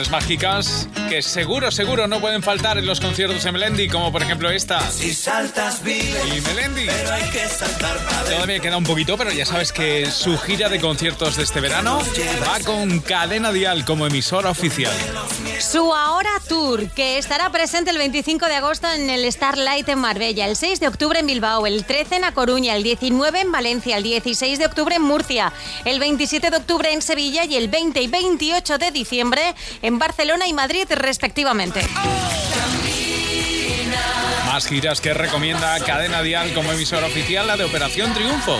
Canciones 0.06 0.10
mágicas 0.10 0.88
que 1.10 1.22
seguro, 1.22 1.72
seguro 1.72 2.08
no 2.08 2.20
pueden 2.20 2.42
faltar 2.42 2.78
en 2.78 2.86
los 2.86 3.00
conciertos 3.00 3.44
de 3.44 3.52
Melendi, 3.52 3.88
como 3.88 4.12
por 4.12 4.22
ejemplo 4.22 4.50
esta. 4.50 4.80
Si 4.92 5.14
saltas 5.14 5.84
vive, 5.84 6.20
Y 6.36 6.42
Melendi. 6.42 6.86
pero 6.86 7.14
hay 7.14 7.30
que 7.30 7.48
saltar 7.48 7.98
Todavía 8.26 8.60
queda 8.60 8.78
un 8.78 8.84
poquito, 8.84 9.18
pero 9.18 9.32
ya 9.32 9.46
sabes 9.46 9.72
que 9.72 10.10
su 10.12 10.38
gira 10.38 10.70
de 10.70 10.80
conciertos 10.80 11.36
de 11.38 11.44
este 11.44 11.60
verano 11.60 12.02
va 12.48 12.60
con 12.66 13.00
Cadena 13.00 13.52
Dial 13.52 13.86
como 13.86 14.08
emisora 14.08 14.50
oficial. 14.50 14.94
Su 15.72 15.94
Ahora 15.94 16.30
Tour, 16.48 16.92
que 16.92 17.18
estará 17.18 17.50
presente 17.50 17.90
el 17.90 17.98
25 17.98 18.46
de 18.46 18.56
agosto 18.56 18.88
en 18.92 19.10
el 19.10 19.30
Starlight 19.32 19.90
en 19.90 19.98
Marbella, 19.98 20.48
el 20.48 20.56
6 20.56 20.80
de 20.80 20.88
octubre 20.88 21.20
en 21.20 21.26
Bilbao, 21.26 21.66
el 21.66 21.86
13 21.86 22.18
en 22.18 22.24
A 22.24 22.34
Coruña, 22.34 22.76
el 22.76 22.84
19 22.84 23.42
en 23.42 23.52
Valencia, 23.52 23.98
el 23.98 24.04
16 24.04 24.60
de 24.60 24.66
octubre 24.68 24.96
en 24.96 25.02
Murcia, 25.02 25.52
el 25.84 26.00
27 26.00 26.52
de 26.52 26.58
octubre 26.58 26.94
en 26.94 27.02
Sevilla 27.02 27.46
y 27.46 27.56
el 27.56 27.68
20 27.68 28.00
y 28.00 28.08
28 28.08 28.78
de 28.78 28.92
diciembre 28.92 29.56
en 29.82 29.98
Barcelona 29.98 30.46
y 30.46 30.54
Madrid 30.54 30.86
respectivamente. 30.90 31.82
Más 34.56 34.68
giras 34.68 35.02
que 35.02 35.14
recomienda 35.14 35.78
Cadena 35.82 36.22
Dial 36.22 36.54
como 36.54 36.72
emisora 36.72 37.08
oficial, 37.08 37.46
la 37.46 37.58
de 37.58 37.66
Operación 37.66 38.14
Triunfo. 38.14 38.58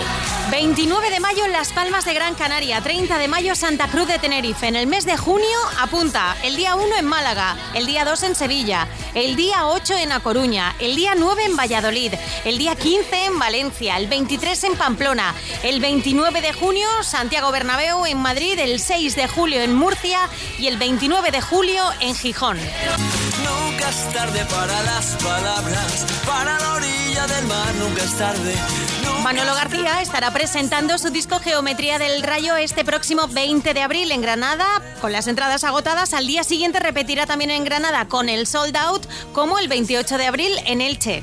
29 0.50 1.08
de 1.08 1.20
mayo 1.20 1.46
en 1.46 1.52
Las 1.52 1.72
Palmas 1.72 2.04
de 2.04 2.12
Gran 2.12 2.34
Canaria, 2.34 2.82
30 2.82 3.16
de 3.16 3.28
mayo 3.28 3.54
Santa 3.54 3.88
Cruz 3.88 4.06
de 4.06 4.18
Tenerife. 4.18 4.68
En 4.68 4.76
el 4.76 4.86
mes 4.86 5.06
de 5.06 5.16
junio 5.16 5.58
apunta 5.80 6.36
el 6.44 6.54
día 6.56 6.74
1 6.74 6.96
en 6.96 7.06
Málaga, 7.06 7.56
el 7.72 7.86
día 7.86 8.04
2 8.04 8.24
en 8.24 8.34
Sevilla, 8.34 8.86
el 9.14 9.36
día 9.36 9.68
8 9.68 9.96
en 9.96 10.12
A 10.12 10.20
Coruña, 10.20 10.76
el 10.80 10.96
día 10.96 11.14
9 11.16 11.46
en 11.46 11.56
Valladolid, 11.56 12.12
el 12.44 12.58
día 12.58 12.76
15 12.76 13.24
en 13.24 13.38
Valencia, 13.38 13.96
el 13.96 14.06
23 14.06 14.64
en 14.64 14.76
Pamplona, 14.76 15.34
el 15.62 15.80
29 15.80 16.42
de 16.42 16.52
junio 16.52 16.88
Santiago 17.04 17.50
Bernabéu 17.50 18.04
en 18.04 18.18
Madrid, 18.18 18.58
el 18.58 18.80
6 18.80 19.16
de 19.16 19.28
julio 19.28 19.62
en 19.62 19.74
Murcia 19.74 20.28
y 20.58 20.66
el 20.66 20.76
29 20.76 21.30
de 21.30 21.40
julio 21.40 21.82
en 22.00 22.14
Gijón. 22.14 22.58
Nunca 23.86 23.98
es 23.98 24.14
tarde 24.14 24.44
para 24.46 24.82
las 24.82 25.16
palabras, 25.22 26.06
para 26.26 26.58
la 26.58 26.74
orilla 26.74 27.26
del 27.28 27.46
mar, 27.46 27.72
nunca 27.76 28.02
es 28.02 28.18
tarde. 28.18 28.54
Manolo 29.22 29.54
García 29.54 30.02
estará 30.02 30.32
presentando 30.32 30.98
su 30.98 31.10
disco 31.10 31.38
Geometría 31.38 32.00
del 32.00 32.24
Rayo 32.24 32.56
este 32.56 32.84
próximo 32.84 33.28
20 33.28 33.74
de 33.74 33.82
abril 33.82 34.10
en 34.10 34.22
Granada, 34.22 34.66
con 35.00 35.12
las 35.12 35.28
entradas 35.28 35.62
agotadas. 35.62 36.14
Al 36.14 36.26
día 36.26 36.42
siguiente 36.42 36.80
repetirá 36.80 37.26
también 37.26 37.52
en 37.52 37.64
Granada 37.64 38.08
con 38.08 38.28
el 38.28 38.48
Sold 38.48 38.76
Out, 38.76 39.06
como 39.32 39.56
el 39.60 39.68
28 39.68 40.18
de 40.18 40.26
abril 40.26 40.52
en 40.66 40.80
Elche. 40.80 41.22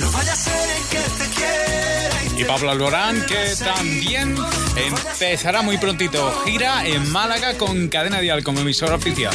No 0.00 0.10
vaya 0.12 0.32
a 0.32 0.36
ser 0.36 0.70
el 0.70 0.82
que 0.88 0.98
te 0.98 1.30
quiera 1.34 2.24
y 2.36 2.42
Y 2.42 2.44
Pablo 2.44 2.70
Alborán, 2.70 3.26
que 3.26 3.54
también 3.56 4.36
empezará 4.76 5.62
muy 5.62 5.76
prontito 5.78 6.32
gira 6.44 6.86
en 6.86 7.10
Málaga 7.10 7.58
con 7.58 7.88
Cadena 7.88 8.20
Dial 8.20 8.44
como 8.44 8.60
emisora 8.60 8.94
oficial. 8.94 9.34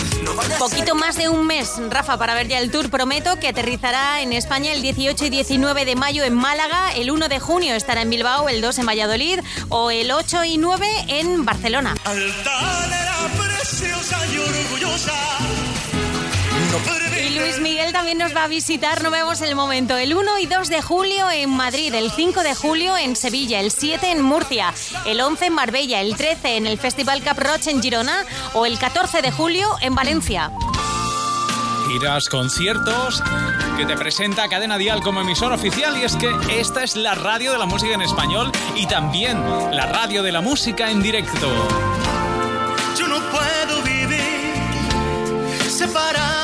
Poquito 0.58 0.96
más 0.96 1.18
de 1.18 1.28
un 1.28 1.46
mes, 1.46 1.74
Rafa, 1.90 2.18
para 2.18 2.34
ver 2.34 2.48
ya 2.48 2.60
el 2.60 2.72
tour. 2.72 2.90
Prometo 2.90 3.40
que 3.40 3.50
aterrizará 3.50 4.22
en 4.22 4.32
España 4.32 4.72
el 4.72 4.82
18 4.82 5.26
y 5.26 5.30
19 5.30 5.86
de 5.86 5.96
mayo 5.96 6.24
en 6.24 6.36
Málaga, 6.36 6.94
el 6.94 7.12
1 7.12 7.28
de 7.28 7.40
junio 7.40 7.76
estará 7.76 8.02
en 8.02 8.10
Bilbao, 8.10 8.48
el 8.48 8.62
2 8.62 8.80
en 8.80 8.86
Valladolid 8.86 9.40
o 9.70 9.92
el 9.92 10.12
8 10.12 10.46
y 10.46 10.58
9 10.58 10.88
en 11.10 11.44
Barcelona. 11.44 11.96
Altanera 12.06 13.16
preciosa 13.38 14.18
y 14.28 14.38
orgullosa. 14.38 15.14
Y 16.74 17.30
Luis 17.30 17.60
Miguel 17.60 17.92
también 17.94 18.18
nos 18.18 18.36
va 18.36 18.46
a 18.46 18.48
visitar, 18.48 19.04
no 19.04 19.12
vemos 19.12 19.42
el 19.42 19.56
momento, 19.56 19.98
el 19.98 20.16
1 20.16 20.40
y 20.40 20.46
2 20.48 20.70
de 20.70 20.82
julio 20.82 21.30
en 21.30 21.50
Madrid, 21.50 21.94
el 21.94 22.12
5 22.12 22.42
de 22.42 22.56
julio 22.56 22.98
en 22.98 23.16
Sevilla, 23.16 23.60
el 23.60 23.72
7 23.72 24.12
en 24.12 24.22
Murcia, 24.22 24.74
el 25.06 25.22
11 25.22 25.46
en 25.46 25.54
Marbella, 25.54 26.02
el 26.02 26.16
13 26.16 26.58
en 26.58 26.68
el 26.68 26.80
Festival 26.80 27.22
Cap 27.22 27.38
Roche 27.38 27.70
en 27.72 27.82
Girona 27.82 28.26
o 28.54 28.66
el 28.66 28.80
14 28.80 29.22
de 29.22 29.32
julio 29.32 29.70
en 29.82 29.94
Valencia. 29.94 30.52
Giras, 31.88 32.28
conciertos 32.30 33.22
que 33.78 33.86
te 33.86 33.96
presenta 33.96 34.48
Cadena 34.48 34.78
Dial 34.78 35.02
como 35.02 35.22
emisora 35.22 35.56
oficial 35.56 35.98
y 35.98 36.04
es 36.04 36.16
que 36.16 36.30
esta 36.50 36.84
es 36.84 36.96
la 36.96 37.14
radio 37.14 37.52
de 37.52 37.60
la 37.60 37.66
música 37.66 37.94
en 37.94 38.02
español 38.02 38.52
y 38.76 38.88
también 38.88 39.40
la 39.72 39.86
radio 39.86 40.24
de 40.24 40.32
la 40.32 40.42
música 40.42 40.90
en 40.90 41.04
directo. 41.04 41.52
Yo 42.98 43.08
no 43.08 43.20
puedo 43.30 43.84
vivir 43.84 44.54
separado 45.70 46.43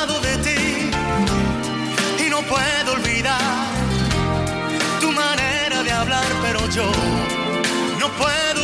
puedo 2.50 2.92
olvidar 2.94 3.40
tu 5.00 5.12
manera 5.12 5.82
de 5.84 5.92
hablar, 5.92 6.26
pero 6.42 6.58
yo 6.68 6.90
no 8.00 8.08
puedo 8.20 8.59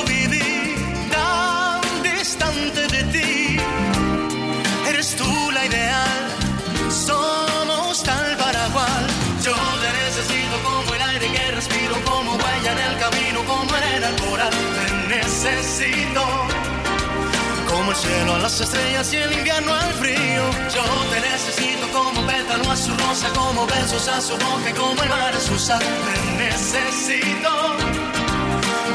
cielo 17.97 18.34
a 18.34 18.38
las 18.38 18.61
estrellas 18.61 19.12
y 19.12 19.16
el 19.16 19.32
invierno 19.32 19.72
al 19.74 19.92
frío. 19.94 20.42
Yo 20.74 20.84
te 21.11 21.20
necesito 21.20 21.86
como 21.92 22.26
pétalo 22.26 22.70
a 22.70 22.76
su 22.76 22.92
rosa, 22.97 23.28
como 23.34 23.66
besos 23.66 24.09
a 24.09 24.20
su 24.20 24.34
boca, 24.34 24.70
como 24.76 25.03
el 25.03 25.09
mar 25.09 25.34
a 25.34 25.40
su 25.40 25.59
sal. 25.59 25.80
Te 25.80 26.32
necesito. 26.44 27.51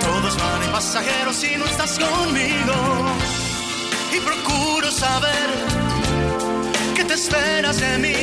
Todos 0.01 0.37
van 0.37 0.63
en 0.63 0.71
pasajeros 0.71 1.35
si 1.35 1.55
no 1.57 1.65
estás 1.65 1.97
conmigo. 1.97 2.75
Y 4.15 4.19
procuro 4.19 4.91
saber 4.91 5.49
qué 6.95 7.03
te 7.03 7.13
esperas 7.13 7.77
de 7.79 7.97
mí. 7.97 8.17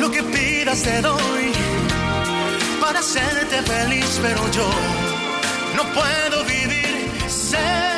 Lo 0.00 0.10
que 0.10 0.22
pidas 0.22 0.82
te 0.82 1.00
doy 1.00 1.52
para 2.80 3.00
hacerte 3.00 3.62
feliz, 3.62 4.18
pero 4.20 4.50
yo 4.50 4.68
no 5.76 5.82
puedo 5.94 6.44
vivir 6.44 7.10
separado 7.28 7.93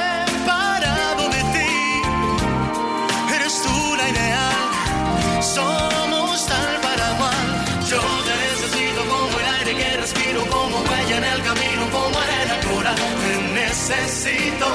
somos 5.57 6.47
tal 6.47 6.75
para 6.87 7.07
cual. 7.19 7.47
Yo 7.91 8.01
te 8.27 8.35
necesito 8.45 9.01
como 9.13 9.35
el 9.41 9.47
aire 9.57 9.73
que 9.81 9.97
respiro, 10.05 10.41
como 10.57 10.77
huella 10.89 11.17
en 11.21 11.25
el 11.35 11.41
camino, 11.49 11.83
como 11.97 12.15
arena 12.25 12.57
coral. 12.69 13.01
Te 13.23 13.35
necesito. 13.61 14.69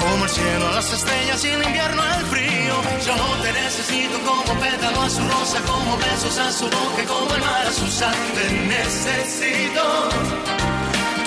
Como 0.00 0.24
el 0.24 0.30
cielo 0.30 0.64
a 0.68 0.72
las 0.78 0.92
estrellas 0.98 1.44
y 1.44 1.48
el 1.56 1.62
invierno 1.64 2.00
al 2.02 2.24
frío. 2.32 2.74
Yo 3.06 3.16
te 3.42 3.50
necesito 3.52 4.16
como 4.28 4.50
pétalo 4.60 5.02
a 5.02 5.10
su 5.10 5.22
rosa, 5.34 5.58
como 5.72 5.96
besos 5.96 6.38
a 6.38 6.52
su 6.52 6.66
boca, 6.76 7.02
como 7.14 7.34
el 7.34 7.40
mar 7.40 7.66
a 7.66 7.72
su 7.72 7.86
sal. 7.98 8.18
Te 8.36 8.46
necesito. 8.74 9.84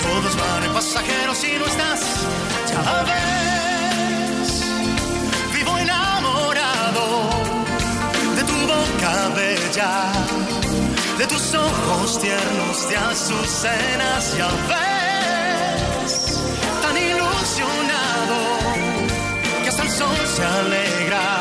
Todos 0.06 0.34
van 0.40 0.72
pasajeros 0.72 1.36
si 1.38 1.52
no 1.58 1.66
estás, 1.66 2.00
ya 2.70 3.02
ves. 3.08 3.55
de 11.18 11.26
tus 11.26 11.54
ojos 11.54 12.18
tiernos 12.20 12.88
de 12.88 12.96
azucenas 12.96 14.34
y 14.34 14.40
ves 14.68 16.40
tan 16.82 16.96
ilusionado 16.96 18.38
que 19.62 19.68
hasta 19.68 19.82
el 19.82 19.90
sol 19.90 20.16
se 20.34 20.44
alegra 20.44 21.40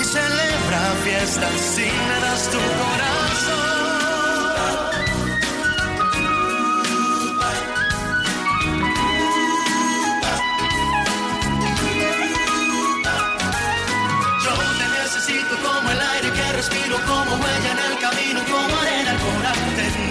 y 0.00 0.04
celebra 0.04 0.80
fiestas 1.04 1.60
si 1.60 1.82
me 1.82 2.18
tu 2.50 2.58
corazón. 2.58 3.17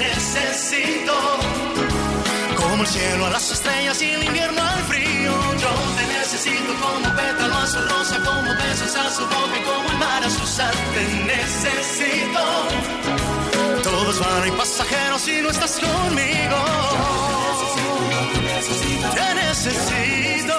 Necesito 0.07 1.13
como 2.55 2.83
el 2.83 2.87
cielo 2.87 3.25
a 3.25 3.29
las 3.29 3.51
estrellas 3.51 4.01
y 4.01 4.11
el 4.11 4.23
invierno 4.23 4.61
al 4.61 4.83
frío. 4.83 5.31
Yo 5.63 5.69
te 5.97 6.05
necesito 6.07 6.73
como 6.81 7.15
pétalo 7.15 7.57
a 7.57 7.67
su 7.67 7.79
rosa, 7.79 8.17
como 8.23 8.53
besos 8.55 8.95
a 8.95 9.09
su 9.09 9.23
boca 9.23 9.55
y 9.59 9.63
como 9.63 9.89
el 9.89 9.97
mar 9.97 10.23
a 10.23 10.29
su 10.29 10.45
sal. 10.45 10.73
Te 10.93 11.03
necesito. 11.33 12.43
Todos 13.83 14.19
van 14.19 14.47
y 14.47 14.51
pasajeros 14.51 15.21
si 15.21 15.41
no 15.41 15.49
estás 15.49 15.79
conmigo. 15.79 16.57
Te 19.17 19.27
necesito. 19.35 20.57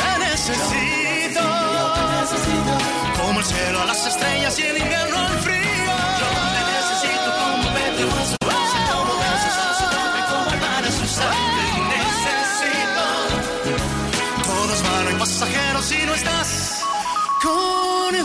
Te 0.00 0.18
necesito. 0.28 1.44
Como 3.20 3.40
el 3.40 3.46
cielo 3.46 3.80
a 3.82 3.86
las 3.86 4.06
estrellas 4.06 4.58
y 4.58 4.62
el 4.62 4.78
invierno 4.78 5.18
al 5.18 5.38
frío. 5.40 5.55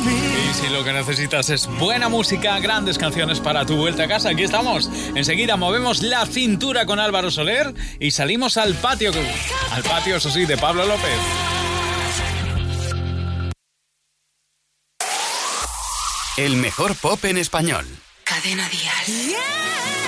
Y 0.04 0.54
si 0.54 0.70
lo 0.70 0.84
que 0.84 0.94
necesitas 0.94 1.50
es 1.50 1.68
buena 1.68 2.10
música, 2.10 2.60
grandes 2.60 2.98
canciones 2.98 3.40
para 3.40 3.66
tu 3.66 3.76
vuelta 3.76 4.04
a 4.04 4.08
casa, 4.08 4.30
aquí 4.30 4.44
estamos. 4.44 4.90
Enseguida 5.16 5.58
movemos 5.58 6.02
la 6.02 6.26
cintura 6.26 6.86
con 6.86 7.00
Álvaro 7.00 7.32
Soler 7.32 7.74
y 8.00 8.12
salimos 8.12 8.58
al 8.58 8.74
patio, 8.76 9.12
al 9.72 9.84
patio, 9.84 10.18
eso 10.18 10.30
sí, 10.30 10.46
de 10.46 10.58
Pablo 10.58 10.86
López. 10.86 11.20
El 16.38 16.56
mejor 16.56 16.96
pop 16.96 17.24
en 17.26 17.38
español. 17.38 17.86
Cadena 18.32 18.70
Dial. 18.70 20.01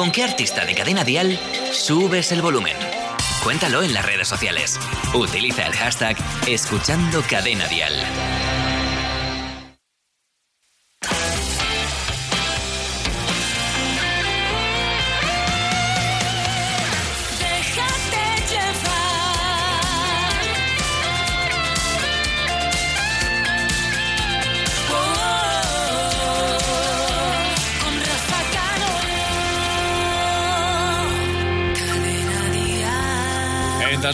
¿Con 0.00 0.12
qué 0.12 0.24
artista 0.24 0.64
de 0.64 0.74
Cadena 0.74 1.04
Dial 1.04 1.38
subes 1.72 2.32
el 2.32 2.40
volumen? 2.40 2.74
Cuéntalo 3.44 3.82
en 3.82 3.92
las 3.92 4.06
redes 4.06 4.28
sociales. 4.28 4.78
Utiliza 5.12 5.66
el 5.66 5.74
hashtag 5.74 6.16
Escuchando 6.46 7.22
Cadena 7.28 7.66
Dial. 7.68 7.92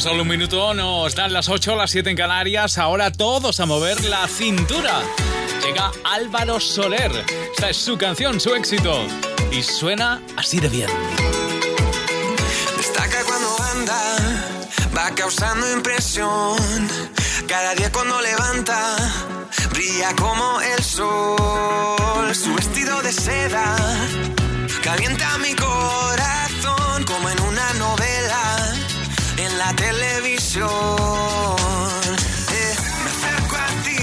Solo 0.07 0.23
un 0.23 0.29
minuto 0.29 0.73
nos 0.73 1.17
dan 1.17 1.33
las 1.33 1.49
8, 1.49 1.75
las 1.75 1.91
7 1.91 2.11
en 2.11 2.17
Canarias. 2.17 2.79
Ahora 2.79 3.11
todos 3.11 3.59
a 3.59 3.67
mover 3.67 4.05
la 4.05 4.29
cintura. 4.29 5.03
Llega 5.65 5.91
Álvaro 6.05 6.61
Soler. 6.61 7.11
Esta 7.51 7.71
es 7.71 7.77
su 7.77 7.99
canción, 7.99 8.39
su 8.39 8.55
éxito. 8.55 9.05
Y 9.51 9.65
suena 9.65 10.23
así 10.37 10.61
de 10.61 10.69
bien. 10.69 10.89
Destaca 12.77 13.25
cuando 13.25 13.49
anda, 13.75 14.17
va 14.97 15.13
causando 15.17 15.73
impresión. 15.73 16.57
Cada 17.49 17.75
día 17.75 17.91
cuando 17.91 18.21
levanta, 18.21 18.97
brilla 19.71 20.15
como 20.15 20.61
el 20.61 20.85
sol. 20.85 22.33
Su 22.33 22.55
vestido 22.55 23.03
de 23.03 23.13
seda 23.13 23.77
calienta 24.85 25.37
mi 25.39 25.53
corazón 25.57 27.03
como 27.07 27.29
en 27.29 27.39
en 27.39 27.46
la 29.67 29.75
televisión. 29.75 30.69
Eh, 32.59 32.75
me 33.03 33.11
acerco 33.15 33.57
a 33.67 33.71
ti, 33.85 34.03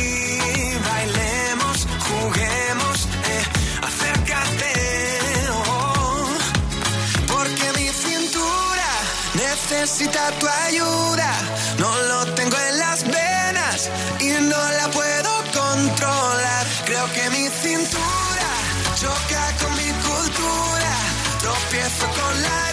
bailemos, 0.90 1.78
juguemos, 2.08 2.96
eh, 3.34 3.44
acércate, 3.90 4.74
oh, 5.54 6.28
porque 7.34 7.66
mi 7.80 7.88
cintura 8.06 8.90
necesita 9.36 10.32
tu 10.40 10.48
ayuda. 10.68 11.32
No 11.78 11.92
lo 12.10 12.20
tengo 12.38 12.58
en 12.70 12.80
las 12.80 13.00
venas 13.04 13.90
y 14.20 14.30
no 14.52 14.62
la 14.80 14.88
puedo 14.98 15.32
controlar. 15.60 16.64
Creo 16.86 17.06
que 17.16 17.30
mi 17.36 17.46
cintura 17.64 18.50
choca 19.02 19.44
con 19.62 19.72
mi 19.82 19.90
cultura, 20.08 20.94
tropiezo 21.42 22.06
con 22.20 22.42
la 22.42 22.64